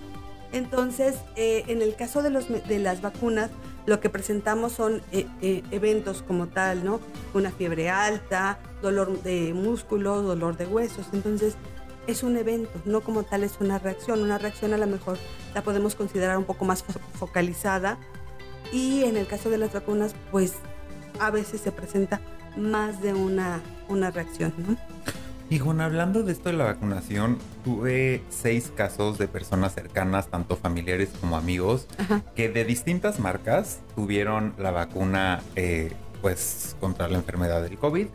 Entonces, 0.52 1.16
eh, 1.36 1.64
en 1.68 1.82
el 1.82 1.96
caso 1.96 2.22
de, 2.22 2.30
los, 2.30 2.48
de 2.50 2.80
las 2.80 3.02
vacunas, 3.02 3.50
lo 3.86 4.00
que 4.00 4.10
presentamos 4.10 4.72
son 4.72 5.02
eh, 5.12 5.64
eventos 5.72 6.22
como 6.22 6.48
tal, 6.48 6.86
¿no? 6.86 7.00
Una 7.34 7.52
fiebre 7.52 7.90
alta, 7.90 8.60
dolor 8.82 9.22
de 9.24 9.54
músculos, 9.54 10.24
dolor 10.24 10.56
de 10.58 10.66
huesos. 10.66 11.08
Entonces, 11.12 11.56
es 12.08 12.24
un 12.24 12.38
evento, 12.38 12.72
no 12.86 13.02
como 13.02 13.24
tal 13.24 13.44
es 13.44 13.54
una 13.60 13.80
reacción. 13.80 14.22
Una 14.22 14.38
reacción 14.38 14.74
a 14.74 14.78
lo 14.78 14.88
mejor 14.88 15.18
la 15.54 15.64
podemos 15.64 15.96
considerar 15.96 16.38
un 16.38 16.46
poco 16.46 16.66
más 16.66 16.84
focalizada 17.14 17.98
y 18.72 19.04
en 19.04 19.18
el 19.18 19.28
caso 19.28 19.50
de 19.50 19.58
las 19.58 19.74
vacunas, 19.74 20.16
pues 20.32 20.54
a 21.20 21.32
veces 21.32 21.62
se 21.62 21.72
presenta 21.72 22.22
más 22.58 23.02
de 23.02 23.14
una, 23.14 23.62
una 23.90 24.12
reacción. 24.12 24.54
¿no? 24.58 24.78
Y 25.50 25.60
Juan, 25.60 25.82
hablando 25.82 26.24
de 26.24 26.32
esto 26.32 26.50
de 26.50 26.58
la 26.58 26.66
vacunación, 26.66 27.38
tuve 27.64 28.24
seis 28.30 28.72
casos 28.76 29.18
de 29.18 29.28
personas 29.28 29.76
cercanas, 29.76 30.30
tanto 30.30 30.56
familiares 30.56 31.10
como 31.20 31.38
amigos, 31.38 31.88
que 32.36 32.50
de 32.50 32.66
distintas 32.66 33.20
marcas 33.20 33.80
tuvieron 33.96 34.54
la 34.58 34.72
vacuna 34.72 35.42
eh, 35.56 35.92
pues 36.22 36.76
contra 36.80 37.08
la 37.08 37.18
enfermedad 37.18 37.62
del 37.62 37.78
COVID 37.78 38.08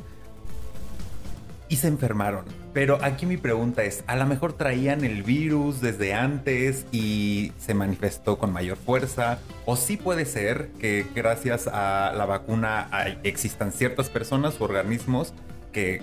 y 1.69 1.77
se 1.77 1.89
enfermaron. 1.89 2.45
Pero 2.73 2.99
aquí 3.03 3.27
mi 3.27 3.37
pregunta 3.37 3.83
es, 3.83 4.05
a 4.07 4.17
lo 4.17 4.27
mejor 4.27 4.53
traían 4.53 5.05
el 5.05 5.23
virus 5.23 5.81
desde 5.81 6.15
antes 6.15 6.87
y 6.93 7.53
se 7.59 7.75
manifestó 7.75 8.39
con 8.39 8.53
mayor 8.53 8.77
fuerza, 8.77 9.39
o 9.65 9.75
sí 9.75 9.97
puede 9.97 10.27
ser 10.27 10.69
que 10.79 11.07
gracias 11.15 11.67
a 11.67 12.13
la 12.15 12.27
vacuna 12.27 12.89
existan 13.25 13.73
ciertas 13.73 14.11
personas 14.11 14.61
o 14.61 14.65
organismos 14.65 15.33
que, 15.73 16.03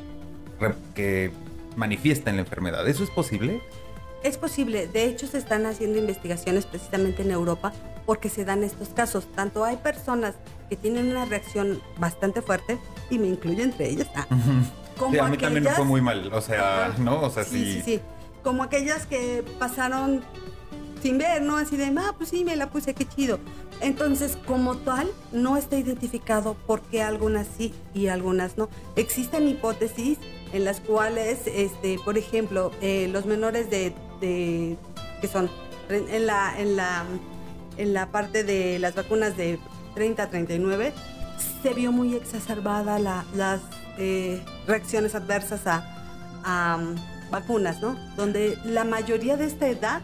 que 0.96 1.32
manifiesten 1.76 2.36
la 2.36 2.42
enfermedad. 2.42 2.88
¿Eso 2.88 3.04
es 3.04 3.10
posible? 3.10 3.62
Es 4.24 4.38
posible, 4.38 4.88
de 4.88 5.06
hecho 5.06 5.28
se 5.28 5.38
están 5.38 5.68
haciendo 5.68 6.00
investigaciones 6.00 6.66
precisamente 6.66 7.22
en 7.22 7.30
Europa 7.30 7.74
porque 8.08 8.30
se 8.30 8.44
dan 8.44 8.64
estos 8.64 8.90
casos. 8.90 9.28
Tanto 9.36 9.64
hay 9.64 9.78
personas 9.78 10.36
que 10.70 10.76
tienen 10.76 11.10
una 11.10 11.26
reacción 11.26 11.80
bastante 12.00 12.42
fuerte, 12.42 12.80
y 13.10 13.20
me 13.20 13.28
incluyo 13.28 13.64
entre 13.64 13.90
ellas, 13.90 14.08
ah, 14.16 14.26
sí, 15.12 15.20
a 15.20 15.24
mí 15.26 15.38
también 15.38 15.64
me 15.64 15.72
fue 15.72 15.86
muy 15.86 16.02
mal, 16.02 16.32
o 16.34 16.42
sea, 16.42 16.96
¿no? 16.98 17.22
O 17.22 17.30
sea, 17.30 17.44
sí, 17.44 17.64
sí. 17.66 17.74
Sí, 17.74 17.82
sí, 17.86 18.02
Como 18.44 18.64
aquellas 18.64 19.06
que 19.06 19.44
pasaron 19.60 20.24
sin 21.02 21.18
ver, 21.18 21.42
¿no? 21.42 21.58
Así 21.58 21.78
de, 21.78 21.94
ah, 21.98 22.16
pues 22.18 22.30
sí, 22.30 22.44
me 22.44 22.56
la 22.56 22.70
puse, 22.70 22.94
qué 22.94 23.06
chido. 23.06 23.40
Entonces, 23.82 24.38
como 24.48 24.78
tal, 24.78 25.08
no 25.32 25.58
está 25.58 25.78
identificado 25.78 26.56
por 26.66 26.82
qué 26.82 27.04
algunas 27.04 27.48
sí 27.58 27.74
y 27.94 28.08
algunas 28.08 28.58
no. 28.58 28.70
Existen 28.96 29.48
hipótesis 29.48 30.18
en 30.54 30.64
las 30.64 30.80
cuales, 30.80 31.42
este, 31.46 32.00
por 32.04 32.18
ejemplo, 32.18 32.72
eh, 32.82 33.10
los 33.12 33.26
menores 33.26 33.70
de, 33.70 33.94
de, 34.22 34.78
que 35.22 35.28
son 35.28 35.50
en 35.90 36.26
la, 36.26 36.56
en 36.58 36.76
la, 36.76 37.06
en 37.78 37.94
la 37.94 38.12
parte 38.12 38.44
de 38.44 38.80
las 38.80 38.96
vacunas 38.96 39.38
de 39.38 39.60
30 39.94 40.24
a 40.24 40.30
39, 40.30 40.94
se 41.62 41.74
vio 41.74 41.92
muy 41.92 42.16
exacerbada 42.16 43.00
la, 43.00 43.26
las 43.36 43.62
eh, 43.98 44.42
reacciones 44.68 45.16
adversas 45.16 45.62
a, 45.66 46.78
um, 46.78 46.96
vacunas, 47.32 47.82
¿no? 47.82 47.96
Donde 48.16 48.58
la 48.64 48.84
mayoría 48.84 49.36
de 49.38 49.46
esta 49.46 49.68
edad 49.68 50.02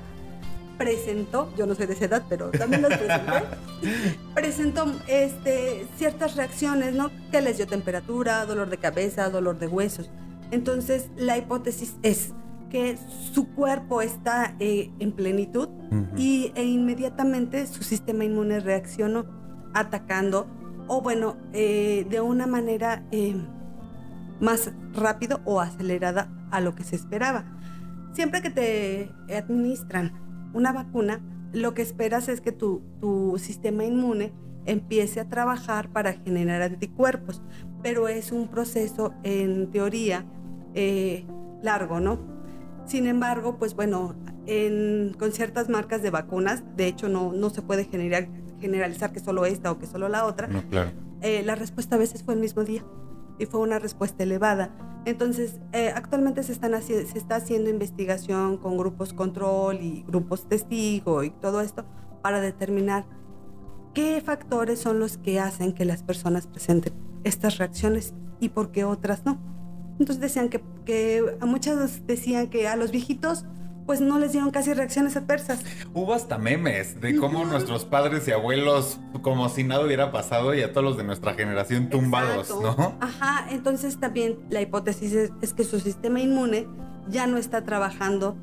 presentó, 0.77 1.53
yo 1.55 1.67
no 1.67 1.75
soy 1.75 1.85
de 1.85 1.93
esa 1.93 2.05
edad, 2.05 2.23
pero 2.27 2.49
también 2.49 2.81
las 2.81 2.97
presenté, 2.97 3.43
presentó 4.33 4.91
este, 5.07 5.85
ciertas 5.97 6.35
reacciones, 6.35 6.95
¿no? 6.95 7.11
Que 7.31 7.41
les 7.41 7.57
dio 7.57 7.67
temperatura, 7.67 8.45
dolor 8.45 8.69
de 8.69 8.77
cabeza, 8.77 9.29
dolor 9.29 9.59
de 9.59 9.67
huesos. 9.67 10.09
Entonces, 10.49 11.09
la 11.15 11.37
hipótesis 11.37 11.93
es 12.01 12.31
que 12.71 12.97
su 13.33 13.49
cuerpo 13.49 14.01
está 14.01 14.55
eh, 14.59 14.89
en 14.99 15.11
plenitud 15.11 15.69
y, 16.17 16.51
e 16.55 16.63
inmediatamente 16.63 17.67
su 17.67 17.83
sistema 17.83 18.23
inmune 18.23 18.61
reaccionó 18.61 19.25
atacando 19.73 20.47
o 20.93 20.99
bueno, 20.99 21.37
eh, 21.53 22.05
de 22.09 22.19
una 22.19 22.47
manera 22.47 23.05
más 24.41 24.73
rápido 24.93 25.39
o 25.45 25.61
acelerada 25.61 26.29
a 26.51 26.59
lo 26.59 26.75
que 26.75 26.83
se 26.83 26.97
esperaba. 26.97 27.45
Siempre 28.11 28.41
que 28.41 28.49
te 28.49 29.09
administran 29.33 30.51
una 30.53 30.73
vacuna, 30.73 31.21
lo 31.53 31.73
que 31.73 31.81
esperas 31.81 32.27
es 32.27 32.41
que 32.41 32.51
tu, 32.51 32.81
sistema 33.37 33.85
inmune 33.85 34.33
empiece 34.65 35.21
a 35.21 35.29
trabajar 35.29 35.93
para 35.93 36.11
generar 36.11 36.61
anticuerpos, 36.61 37.41
pero 37.81 38.09
es 38.09 38.33
un 38.33 38.49
proceso 38.49 39.13
en 39.23 39.71
teoría 39.71 40.25
eh, 40.73 41.25
largo, 41.63 42.01
¿no? 42.01 42.19
Sin 42.85 43.07
embargo, 43.07 43.57
pues 43.57 43.75
bueno, 43.75 44.13
con 45.17 45.31
ciertas 45.31 45.69
marcas 45.69 46.01
de 46.01 46.09
vacunas, 46.09 46.65
de 46.75 46.87
hecho 46.87 47.07
no, 47.07 47.31
no 47.31 47.49
se 47.49 47.61
puede 47.61 47.85
generar, 47.85 48.27
generalizar 48.61 49.11
que 49.11 49.19
solo 49.19 49.45
esta 49.45 49.71
o 49.71 49.79
que 49.79 49.87
solo 49.87 50.07
la 50.07 50.25
otra, 50.25 50.47
no, 50.47 50.63
claro. 50.69 50.91
Eh, 51.21 51.43
la 51.43 51.55
respuesta 51.55 51.95
a 51.95 51.99
veces 51.99 52.23
fue 52.23 52.33
el 52.33 52.39
mismo 52.39 52.63
día 52.63 52.83
y 53.37 53.45
fue 53.45 53.59
una 53.59 53.79
respuesta 53.79 54.23
elevada. 54.23 54.71
Entonces, 55.05 55.59
eh, 55.73 55.91
actualmente 55.95 56.43
se, 56.43 56.51
están 56.51 56.79
se 56.81 57.01
está 57.01 57.37
haciendo 57.37 57.69
investigación 57.69 58.57
con 58.57 58.77
grupos 58.77 59.13
control 59.13 59.81
y 59.81 60.03
grupos 60.07 60.47
testigo 60.47 61.23
y 61.23 61.31
todo 61.31 61.61
esto 61.61 61.85
para 62.21 62.39
determinar 62.39 63.05
qué 63.93 64.21
factores 64.21 64.79
son 64.79 64.99
los 64.99 65.17
que 65.17 65.39
hacen 65.39 65.73
que 65.73 65.85
las 65.85 66.03
personas 66.03 66.47
presenten 66.47 66.93
estas 67.23 67.57
reacciones 67.57 68.13
y 68.39 68.49
por 68.49 68.71
qué 68.71 68.83
otras 68.83 69.25
no. 69.25 69.39
Entonces 69.99 70.19
decían 70.19 70.49
que, 70.49 70.63
que 70.85 71.23
muchas 71.41 72.05
decían 72.07 72.49
que 72.49 72.67
a 72.67 72.75
los 72.75 72.91
viejitos 72.91 73.45
pues 73.91 73.99
no 73.99 74.19
les 74.19 74.31
dieron 74.31 74.51
casi 74.51 74.73
reacciones 74.73 75.17
adversas. 75.17 75.59
Hubo 75.93 76.13
hasta 76.13 76.37
memes 76.37 77.01
de 77.01 77.17
cómo 77.17 77.43
nuestros 77.43 77.83
padres 77.83 78.25
y 78.25 78.31
abuelos, 78.31 79.01
como 79.21 79.49
si 79.49 79.65
nada 79.65 79.83
hubiera 79.83 80.13
pasado, 80.13 80.53
y 80.53 80.61
a 80.61 80.71
todos 80.71 80.85
los 80.85 80.95
de 80.95 81.03
nuestra 81.03 81.33
generación 81.33 81.89
tumbados, 81.89 82.49
¿no? 82.51 82.95
Ajá, 83.01 83.47
entonces 83.49 83.99
también 83.99 84.39
la 84.49 84.61
hipótesis 84.61 85.11
es, 85.11 85.53
que 85.53 85.65
su 85.65 85.81
sistema 85.81 86.21
inmune 86.21 86.69
ya 87.09 87.27
no 87.27 87.35
está 87.35 87.65
trabajando 87.65 88.37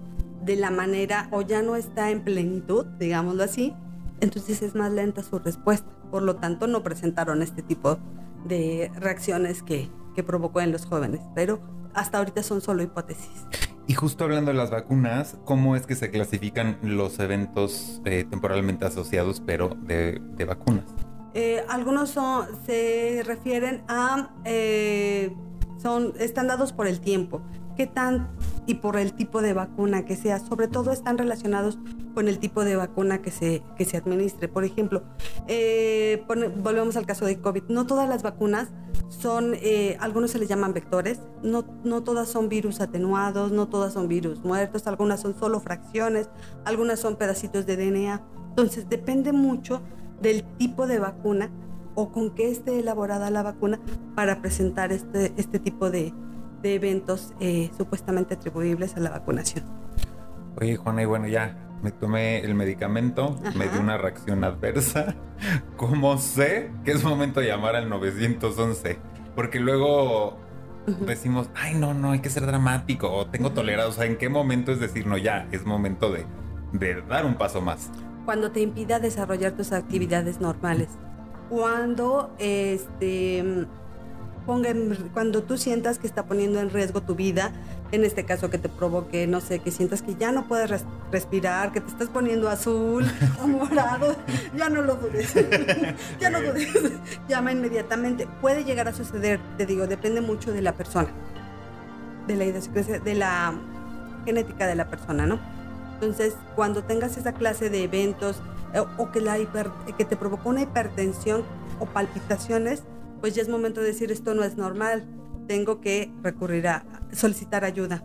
de 0.44 0.56
la 0.56 0.70
manera 0.70 1.28
o 1.30 1.40
ya 1.40 1.62
no 1.62 1.76
está 1.76 2.10
en 2.10 2.24
plenitud, 2.24 2.84
digámoslo 2.98 3.42
así, 3.42 3.74
entonces 4.20 4.60
es 4.60 4.74
más 4.74 4.92
lenta 4.92 5.22
su 5.22 5.38
respuesta. 5.38 5.88
Por 6.10 6.24
lo 6.24 6.36
tanto, 6.36 6.66
no 6.66 6.82
presentaron 6.82 7.40
este 7.40 7.62
tipo 7.62 7.98
de 8.44 8.92
reacciones 8.96 9.62
que, 9.62 9.88
que 10.14 10.22
provocó 10.22 10.60
en 10.60 10.72
los 10.72 10.84
jóvenes, 10.84 11.22
pero 11.34 11.58
hasta 11.94 12.18
ahorita 12.18 12.42
son 12.42 12.60
solo 12.60 12.82
hipótesis. 12.82 13.46
Y 13.88 13.94
justo 13.94 14.24
hablando 14.24 14.50
de 14.50 14.56
las 14.58 14.70
vacunas, 14.70 15.38
¿cómo 15.46 15.74
es 15.74 15.86
que 15.86 15.94
se 15.94 16.10
clasifican 16.10 16.78
los 16.82 17.18
eventos 17.20 18.02
eh, 18.04 18.26
temporalmente 18.28 18.84
asociados, 18.84 19.40
pero 19.40 19.70
de, 19.80 20.20
vacunas? 20.46 20.84
Eh, 21.32 21.64
algunos 21.70 22.10
son, 22.10 22.48
se 22.66 23.22
refieren 23.24 23.82
a, 23.88 24.28
eh, 24.44 25.34
son, 25.78 26.12
están 26.18 26.48
dados 26.48 26.74
por 26.74 26.86
el 26.86 27.00
tiempo, 27.00 27.40
qué 27.78 27.86
tan 27.86 28.28
y 28.66 28.74
por 28.74 28.96
el 28.96 29.14
tipo 29.14 29.40
de 29.40 29.54
vacuna 29.54 30.04
que 30.04 30.16
sea. 30.16 30.40
Sobre 30.40 30.66
todo 30.66 30.90
están 30.90 31.16
relacionados 31.16 31.78
con 32.12 32.26
el 32.28 32.40
tipo 32.40 32.64
de 32.64 32.74
vacuna 32.74 33.22
que 33.22 33.30
se, 33.30 33.62
que 33.76 33.84
se 33.84 33.96
administre. 33.96 34.48
Por 34.48 34.64
ejemplo, 34.64 35.04
eh, 35.46 36.24
volvemos 36.60 36.96
al 36.96 37.06
caso 37.06 37.24
de 37.24 37.40
COVID. 37.40 37.62
No 37.68 37.86
todas 37.86 38.08
las 38.08 38.24
vacunas 38.24 38.68
son, 39.08 39.54
eh, 39.54 39.96
algunos 40.00 40.32
se 40.32 40.40
les 40.40 40.48
llaman 40.48 40.74
vectores, 40.74 41.20
no, 41.42 41.64
no 41.84 42.02
todas 42.02 42.28
son 42.28 42.48
virus 42.48 42.80
atenuados, 42.80 43.52
no 43.52 43.68
todas 43.68 43.92
son 43.92 44.08
virus 44.08 44.44
muertos, 44.44 44.86
algunas 44.88 45.20
son 45.20 45.38
solo 45.38 45.60
fracciones, 45.60 46.28
algunas 46.64 46.98
son 46.98 47.14
pedacitos 47.14 47.64
de 47.64 47.76
DNA. 47.76 48.22
Entonces 48.50 48.88
depende 48.88 49.32
mucho 49.32 49.80
del 50.20 50.42
tipo 50.56 50.88
de 50.88 50.98
vacuna 50.98 51.48
o 51.94 52.10
con 52.10 52.34
qué 52.34 52.50
esté 52.50 52.80
elaborada 52.80 53.30
la 53.30 53.44
vacuna 53.44 53.80
para 54.16 54.42
presentar 54.42 54.90
este, 54.90 55.32
este 55.36 55.60
tipo 55.60 55.90
de, 55.90 56.12
de 56.62 56.74
eventos 56.74 57.32
eh, 57.40 57.70
supuestamente 57.76 58.34
atribuibles 58.34 58.96
a 58.96 59.00
la 59.00 59.10
vacunación. 59.10 59.64
Oye, 60.60 60.76
Juana, 60.76 61.02
y 61.02 61.06
bueno, 61.06 61.28
ya 61.28 61.56
me 61.82 61.92
tomé 61.92 62.40
el 62.40 62.54
medicamento, 62.54 63.38
me 63.54 63.68
dio 63.68 63.80
una 63.80 63.96
reacción 63.96 64.44
adversa. 64.44 65.14
¿Cómo 65.76 66.18
sé 66.18 66.70
que 66.84 66.92
es 66.92 67.04
momento 67.04 67.40
de 67.40 67.46
llamar 67.46 67.76
al 67.76 67.88
911? 67.88 68.98
Porque 69.36 69.60
luego 69.60 70.36
decimos, 71.06 71.50
ay, 71.54 71.74
no, 71.74 71.94
no, 71.94 72.12
hay 72.12 72.20
que 72.20 72.30
ser 72.30 72.46
dramático, 72.46 73.12
o 73.12 73.26
tengo 73.26 73.52
tolerado. 73.52 73.90
O 73.90 73.92
sea, 73.92 74.06
¿en 74.06 74.16
qué 74.16 74.28
momento 74.28 74.72
es 74.72 74.80
decir, 74.80 75.06
no, 75.06 75.16
ya, 75.16 75.46
es 75.52 75.64
momento 75.64 76.10
de, 76.10 76.24
de 76.72 77.02
dar 77.02 77.24
un 77.24 77.34
paso 77.34 77.60
más? 77.60 77.90
Cuando 78.24 78.50
te 78.50 78.60
impida 78.60 78.98
desarrollar 78.98 79.52
tus 79.52 79.72
actividades 79.72 80.40
normales. 80.40 80.88
Cuando 81.48 82.34
este 82.38 83.66
cuando 85.12 85.42
tú 85.42 85.58
sientas 85.58 85.98
que 85.98 86.06
está 86.06 86.24
poniendo 86.24 86.58
en 86.60 86.70
riesgo 86.70 87.02
tu 87.02 87.14
vida, 87.14 87.52
en 87.92 88.04
este 88.04 88.24
caso 88.24 88.48
que 88.48 88.56
te 88.56 88.70
provoque, 88.70 89.26
no 89.26 89.42
sé, 89.42 89.58
que 89.58 89.70
sientas 89.70 90.00
que 90.00 90.14
ya 90.14 90.32
no 90.32 90.48
puedes 90.48 90.84
respirar, 91.12 91.70
que 91.70 91.82
te 91.82 91.88
estás 91.88 92.08
poniendo 92.08 92.48
azul 92.48 93.04
o 93.42 93.46
morado, 93.46 94.16
ya 94.56 94.70
no 94.70 94.80
lo 94.80 94.94
dudes, 94.94 95.34
ya 96.20 96.30
no 96.30 96.40
dudes, 96.40 96.72
llama 97.28 97.52
inmediatamente. 97.52 98.26
Puede 98.40 98.64
llegar 98.64 98.88
a 98.88 98.94
suceder, 98.94 99.38
te 99.58 99.66
digo, 99.66 99.86
depende 99.86 100.22
mucho 100.22 100.50
de 100.50 100.62
la 100.62 100.72
persona, 100.72 101.10
de 102.26 102.36
la 102.36 102.44
de 102.46 103.14
la 103.14 103.54
genética 104.24 104.66
de 104.66 104.74
la 104.74 104.88
persona, 104.88 105.26
¿no? 105.26 105.38
Entonces, 105.94 106.34
cuando 106.54 106.84
tengas 106.84 107.18
esa 107.18 107.32
clase 107.32 107.68
de 107.68 107.84
eventos 107.84 108.40
eh, 108.72 108.80
o 108.96 109.10
que, 109.10 109.20
la 109.20 109.36
que 109.36 110.04
te 110.04 110.16
provocó 110.16 110.48
una 110.48 110.62
hipertensión 110.62 111.42
o 111.80 111.86
palpitaciones, 111.86 112.82
pues 113.20 113.34
ya 113.34 113.42
es 113.42 113.48
momento 113.48 113.80
de 113.80 113.88
decir 113.88 114.12
esto 114.12 114.34
no 114.34 114.44
es 114.44 114.56
normal, 114.56 115.06
tengo 115.46 115.80
que 115.80 116.12
recurrir 116.22 116.68
a 116.68 116.84
solicitar 117.12 117.64
ayuda 117.64 118.04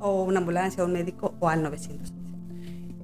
o 0.00 0.24
una 0.24 0.40
ambulancia, 0.40 0.82
o 0.82 0.86
un 0.86 0.94
médico 0.94 1.34
o 1.40 1.48
al 1.48 1.62
911. 1.62 2.14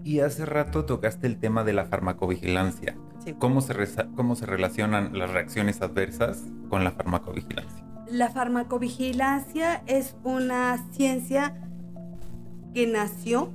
Y 0.03 0.21
hace 0.21 0.47
rato 0.47 0.85
tocaste 0.85 1.27
el 1.27 1.39
tema 1.39 1.65
de 1.65 1.73
la 1.73 1.87
farmacovigilancia. 1.87 2.97
¿Cómo, 3.39 3.61
se 3.61 3.75
¿Cómo 4.15 4.37
se 4.37 4.47
relacionan 4.47 5.19
las 5.19 5.31
reacciones 5.31 5.83
adversas 5.83 6.45
con 6.71 6.85
la 6.85 6.93
farmacovigilancia? 6.93 7.85
La 8.09 8.31
farmacovigilancia 8.31 9.83
es 9.87 10.17
una 10.23 10.79
ciencia 10.93 11.61
que 12.73 12.87
nació 12.87 13.51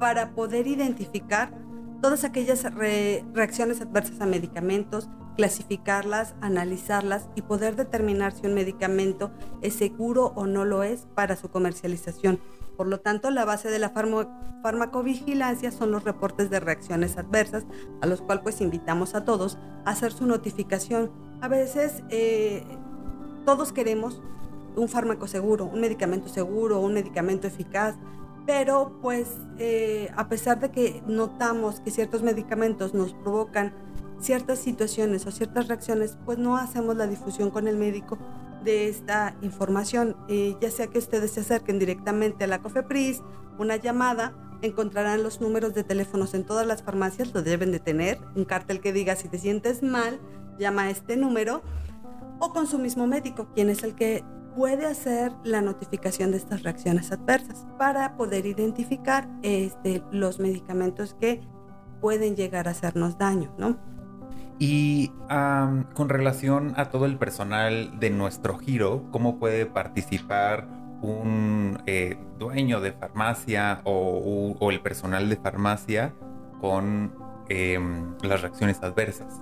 para 0.00 0.34
poder 0.34 0.66
identificar 0.66 1.54
todas 2.00 2.24
aquellas 2.24 2.64
reacciones 2.74 3.80
adversas 3.80 4.20
a 4.20 4.26
medicamentos, 4.26 5.08
clasificarlas, 5.36 6.34
analizarlas 6.40 7.28
y 7.34 7.42
poder 7.42 7.76
determinar 7.76 8.32
si 8.32 8.46
un 8.46 8.54
medicamento 8.54 9.30
es 9.60 9.74
seguro 9.74 10.32
o 10.36 10.46
no 10.46 10.64
lo 10.64 10.82
es 10.82 11.06
para 11.14 11.36
su 11.36 11.48
comercialización. 11.48 12.40
Por 12.76 12.86
lo 12.86 13.00
tanto, 13.00 13.30
la 13.30 13.44
base 13.44 13.70
de 13.70 13.78
la 13.78 13.90
farmacovigilancia 13.90 15.70
son 15.70 15.92
los 15.92 16.04
reportes 16.04 16.50
de 16.50 16.60
reacciones 16.60 17.16
adversas, 17.18 17.64
a 18.00 18.06
los 18.06 18.22
cuales 18.22 18.42
pues 18.42 18.60
invitamos 18.60 19.14
a 19.14 19.24
todos 19.24 19.58
a 19.84 19.90
hacer 19.90 20.12
su 20.12 20.26
notificación. 20.26 21.10
A 21.40 21.48
veces 21.48 22.02
eh, 22.08 22.64
todos 23.44 23.72
queremos 23.72 24.22
un 24.74 24.88
fármaco 24.88 25.26
seguro, 25.26 25.66
un 25.66 25.80
medicamento 25.80 26.28
seguro, 26.28 26.80
un 26.80 26.94
medicamento 26.94 27.46
eficaz, 27.46 27.96
pero 28.46 28.98
pues 29.02 29.28
eh, 29.58 30.10
a 30.16 30.28
pesar 30.28 30.60
de 30.60 30.70
que 30.70 31.02
notamos 31.06 31.80
que 31.80 31.90
ciertos 31.90 32.22
medicamentos 32.22 32.94
nos 32.94 33.12
provocan 33.14 33.72
ciertas 34.22 34.60
situaciones 34.60 35.26
o 35.26 35.30
ciertas 35.30 35.68
reacciones, 35.68 36.16
pues 36.24 36.38
no 36.38 36.56
hacemos 36.56 36.96
la 36.96 37.06
difusión 37.06 37.50
con 37.50 37.68
el 37.68 37.76
médico 37.76 38.18
de 38.64 38.88
esta 38.88 39.36
información, 39.42 40.16
eh, 40.28 40.56
ya 40.60 40.70
sea 40.70 40.86
que 40.86 40.98
ustedes 40.98 41.32
se 41.32 41.40
acerquen 41.40 41.78
directamente 41.78 42.44
a 42.44 42.46
la 42.46 42.62
COFEPRIS, 42.62 43.20
una 43.58 43.76
llamada, 43.76 44.32
encontrarán 44.62 45.24
los 45.24 45.40
números 45.40 45.74
de 45.74 45.82
teléfonos 45.82 46.34
en 46.34 46.44
todas 46.44 46.66
las 46.66 46.82
farmacias, 46.82 47.34
lo 47.34 47.42
deben 47.42 47.72
de 47.72 47.80
tener, 47.80 48.18
un 48.36 48.44
cartel 48.44 48.80
que 48.80 48.92
diga 48.92 49.16
si 49.16 49.28
te 49.28 49.38
sientes 49.38 49.82
mal, 49.82 50.20
llama 50.58 50.82
a 50.82 50.90
este 50.90 51.16
número, 51.16 51.62
o 52.38 52.52
con 52.52 52.68
su 52.68 52.78
mismo 52.78 53.06
médico, 53.08 53.48
quien 53.54 53.68
es 53.68 53.82
el 53.82 53.94
que 53.96 54.24
puede 54.54 54.86
hacer 54.86 55.32
la 55.42 55.62
notificación 55.62 56.30
de 56.30 56.36
estas 56.36 56.62
reacciones 56.62 57.10
adversas 57.10 57.66
para 57.78 58.16
poder 58.16 58.46
identificar 58.46 59.28
este, 59.42 60.02
los 60.12 60.38
medicamentos 60.38 61.14
que 61.14 61.40
pueden 62.00 62.36
llegar 62.36 62.68
a 62.68 62.72
hacernos 62.72 63.16
daño, 63.16 63.54
¿no? 63.58 63.91
Y 64.64 65.10
con 65.92 66.08
relación 66.08 66.74
a 66.76 66.88
todo 66.88 67.06
el 67.06 67.18
personal 67.18 67.98
de 67.98 68.10
nuestro 68.10 68.58
giro, 68.58 69.02
¿cómo 69.10 69.40
puede 69.40 69.66
participar 69.66 70.68
un 71.00 71.82
eh, 71.86 72.16
dueño 72.38 72.80
de 72.80 72.92
farmacia 72.92 73.80
o, 73.82 74.70
el 74.70 74.80
personal 74.80 75.28
de 75.28 75.34
farmacia 75.34 76.14
con 76.60 77.12
em, 77.48 78.14
las 78.22 78.42
reacciones 78.42 78.80
adversas? 78.84 79.40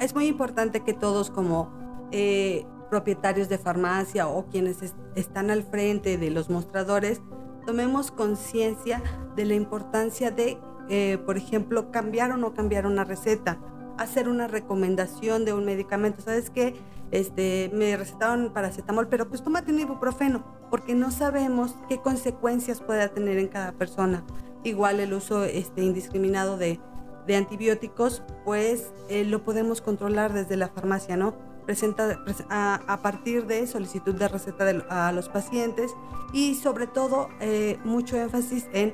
Es 0.00 0.14
muy 0.14 0.26
importante 0.26 0.80
que 0.80 0.92
todos 0.92 1.30
como 1.30 1.72
eh, 2.10 2.66
propietarios 2.90 3.48
de 3.48 3.56
farmacia 3.56 4.28
o 4.28 4.44
quienes 4.50 4.94
están 5.14 5.50
al 5.50 5.62
frente 5.62 6.18
de 6.18 6.30
los 6.30 6.50
mostradores 6.50 7.22
tomemos 7.64 8.10
conciencia 8.10 9.02
de 9.34 9.46
la 9.46 9.54
importancia 9.54 10.30
de 10.30 10.58
eh, 10.94 11.16
por 11.24 11.38
ejemplo, 11.38 11.90
cambiar 11.90 12.32
o 12.32 12.36
no 12.36 12.52
cambiar 12.52 12.86
una 12.86 13.02
receta, 13.02 13.58
hacer 13.96 14.28
una 14.28 14.46
recomendación 14.46 15.46
de 15.46 15.54
un 15.54 15.64
medicamento. 15.64 16.20
¿Sabes 16.20 16.50
qué? 16.50 16.74
Este, 17.12 17.70
me 17.72 17.96
recetaron 17.96 18.52
paracetamol, 18.52 19.08
pero 19.08 19.26
pues 19.26 19.42
tómate 19.42 19.72
un 19.72 19.80
ibuprofeno, 19.80 20.44
porque 20.70 20.94
no 20.94 21.10
sabemos 21.10 21.76
qué 21.88 21.96
consecuencias 21.96 22.82
puede 22.82 23.08
tener 23.08 23.38
en 23.38 23.48
cada 23.48 23.72
persona. 23.72 24.22
Igual 24.64 25.00
el 25.00 25.14
uso 25.14 25.44
este, 25.44 25.82
indiscriminado 25.82 26.58
de, 26.58 26.78
de 27.26 27.36
antibióticos, 27.36 28.22
pues 28.44 28.92
eh, 29.08 29.24
lo 29.24 29.44
podemos 29.44 29.80
controlar 29.80 30.34
desde 30.34 30.58
la 30.58 30.68
farmacia, 30.68 31.16
¿no? 31.16 31.34
Presenta 31.64 32.22
a, 32.50 32.98
partir 33.02 33.46
de 33.46 33.66
solicitud 33.66 34.14
de 34.14 34.28
receta 34.28 34.66
a 34.90 35.10
los 35.12 35.30
pacientes 35.30 35.94
y 36.34 36.54
sobre 36.56 36.86
todo 36.86 37.30
eh, 37.40 37.78
mucho 37.82 38.18
énfasis 38.18 38.66
en 38.74 38.92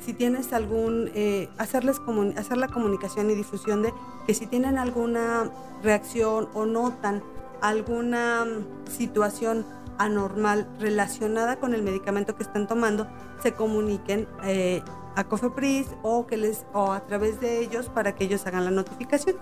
si 0.00 0.12
tienes 0.12 0.52
algún, 0.52 1.10
eh, 1.14 1.48
hacerles 1.58 2.00
hacer 2.36 2.56
la 2.56 2.68
comunicación 2.68 3.30
y 3.30 3.34
difusión 3.34 3.82
de 3.82 3.92
que 4.26 4.34
si 4.34 4.46
tienen 4.46 4.78
alguna 4.78 5.50
reacción 5.82 6.48
o 6.54 6.66
notan 6.66 7.22
alguna 7.60 8.44
mm, 8.44 8.90
situación 8.90 9.64
anormal 9.98 10.66
relacionada 10.78 11.56
con 11.56 11.74
el 11.74 11.82
medicamento 11.82 12.34
que 12.34 12.42
están 12.42 12.66
tomando, 12.66 13.06
se 13.42 13.52
comuniquen 13.52 14.26
eh, 14.44 14.82
a 15.14 15.24
Cofepris 15.24 15.88
o, 16.02 16.26
que 16.26 16.38
les, 16.38 16.64
o 16.72 16.92
a 16.92 17.00
través 17.06 17.40
de 17.40 17.60
ellos 17.60 17.90
para 17.90 18.14
que 18.14 18.24
ellos 18.24 18.46
hagan 18.46 18.64
la 18.64 18.70
notificación. 18.70 19.36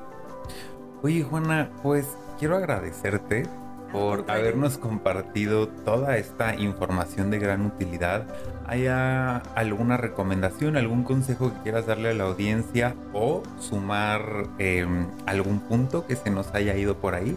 Oye 1.03 1.23
Juana, 1.23 1.71
pues 1.83 2.09
quiero 2.39 2.57
agradecerte 2.57 3.45
por 3.93 4.31
habernos 4.31 4.79
compartido 4.79 5.69
toda 5.69 6.17
esta 6.17 6.55
información 6.57 7.31
de 7.31 7.39
gran 7.39 7.65
utilidad. 7.65 8.27
¿Haya 8.67 9.39
alguna 9.55 9.97
recomendación, 9.97 10.77
algún 10.77 11.05
consejo 11.05 11.53
que 11.53 11.63
quieras 11.63 11.87
darle 11.87 12.11
a 12.11 12.15
la 12.15 12.25
audiencia 12.25 12.95
o 13.13 13.43
sumar 13.59 14.47
em, 14.59 15.07
algún 15.27 15.61
punto 15.61 16.07
que 16.07 16.17
se 16.17 16.31
nos 16.31 16.55
haya 16.55 16.77
ido 16.77 16.97
por 16.97 17.15
ahí? 17.15 17.37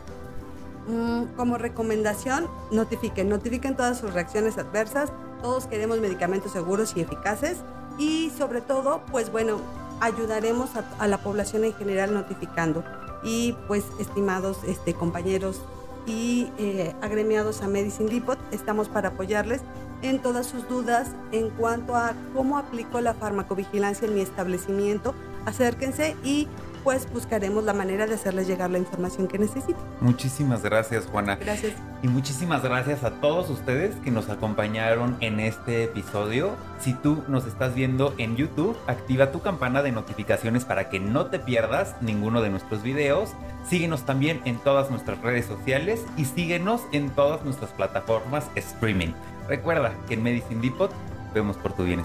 Mm, 0.88 1.36
como 1.38 1.58
recomendación, 1.58 2.48
notifiquen, 2.72 3.30
notifiquen 3.30 3.76
todas 3.76 3.98
sus 3.98 4.14
reacciones 4.14 4.58
adversas. 4.58 5.12
Todos 5.42 5.68
queremos 5.68 6.00
medicamentos 6.00 6.52
seguros 6.52 6.94
y 6.96 7.02
eficaces 7.02 7.58
y 7.98 8.32
sobre 8.38 8.62
todo, 8.62 9.02
pues 9.12 9.32
bueno, 9.32 9.60
ayudaremos 10.02 10.76
a, 10.76 10.84
a 11.00 11.08
la 11.08 11.20
población 11.20 11.64
en 11.64 11.74
general 11.74 12.14
notificando. 12.14 12.84
Y 13.24 13.56
pues, 13.68 13.86
estimados 14.00 14.58
este, 14.66 14.96
compañeros 14.96 15.62
y 16.06 16.50
eh, 16.58 16.96
agremiados 17.02 17.62
a 17.62 17.68
Medicine 17.68 18.10
Depot. 18.10 18.38
Estamos 18.52 18.90
para 18.90 19.10
apoyarles 19.10 19.62
en 20.02 20.20
todas 20.20 20.48
sus 20.48 20.68
dudas 20.68 21.10
en 21.32 21.50
cuanto 21.52 21.96
a 21.96 22.14
cómo 22.34 22.58
aplico 22.58 23.02
la 23.02 23.14
farmacovigilancia 23.14 24.08
en 24.08 24.16
mi 24.16 24.22
establecimiento. 24.22 25.14
Acérquense 25.46 26.16
y 26.24 26.48
pues 26.84 27.08
buscaremos 27.12 27.64
la 27.64 27.74
manera 27.74 28.08
de 28.08 28.16
hacerles 28.16 28.48
llegar 28.48 28.70
la 28.70 28.78
información 28.78 29.28
que 29.28 29.38
necesiten. 29.38 29.76
Muchísimas 30.00 30.64
gracias, 30.64 31.06
Juana. 31.06 31.36
Gracias. 31.36 31.74
Y 32.04 32.08
muchísimas 32.08 32.64
gracias 32.64 33.04
a 33.04 33.12
todos 33.22 33.50
ustedes 33.50 33.96
que 33.98 34.12
nos 34.12 34.30
acompañaron 34.30 35.18
en 35.20 35.40
este 35.40 35.84
episodio. 35.84 36.56
Si 36.80 36.94
tú 36.94 37.24
nos 37.28 37.46
estás 37.46 37.76
viendo 37.76 38.14
en 38.18 38.36
YouTube, 38.36 38.76
activa 38.88 39.32
tu 39.32 39.42
campana 39.42 39.84
de 39.84 39.92
notificaciones 39.92 40.66
para 40.66 40.90
que 40.90 41.00
no 41.00 41.28
te 41.28 41.40
pierdas 41.40 41.96
ninguno 42.02 42.42
de 42.42 42.50
nuestros 42.50 42.82
videos. 42.82 43.32
Síguenos 43.68 44.06
también 44.06 44.42
en 44.46 44.58
todas 44.58 44.90
nuestras 44.90 45.22
redes 45.22 45.46
sociales 45.46 46.04
y 46.18 46.26
síguenos 46.26 46.82
en 46.92 47.10
todas 47.12 47.44
nuestras 47.44 47.72
plataformas 47.72 48.46
streaming. 48.56 49.14
Recuerda 49.48 49.94
que 50.08 50.16
en 50.16 50.24
Medicine 50.24 50.62
Depot 50.62 50.92
vemos 51.34 51.58
por 51.58 51.74
tu 51.74 51.84
bienestar. 51.84 52.00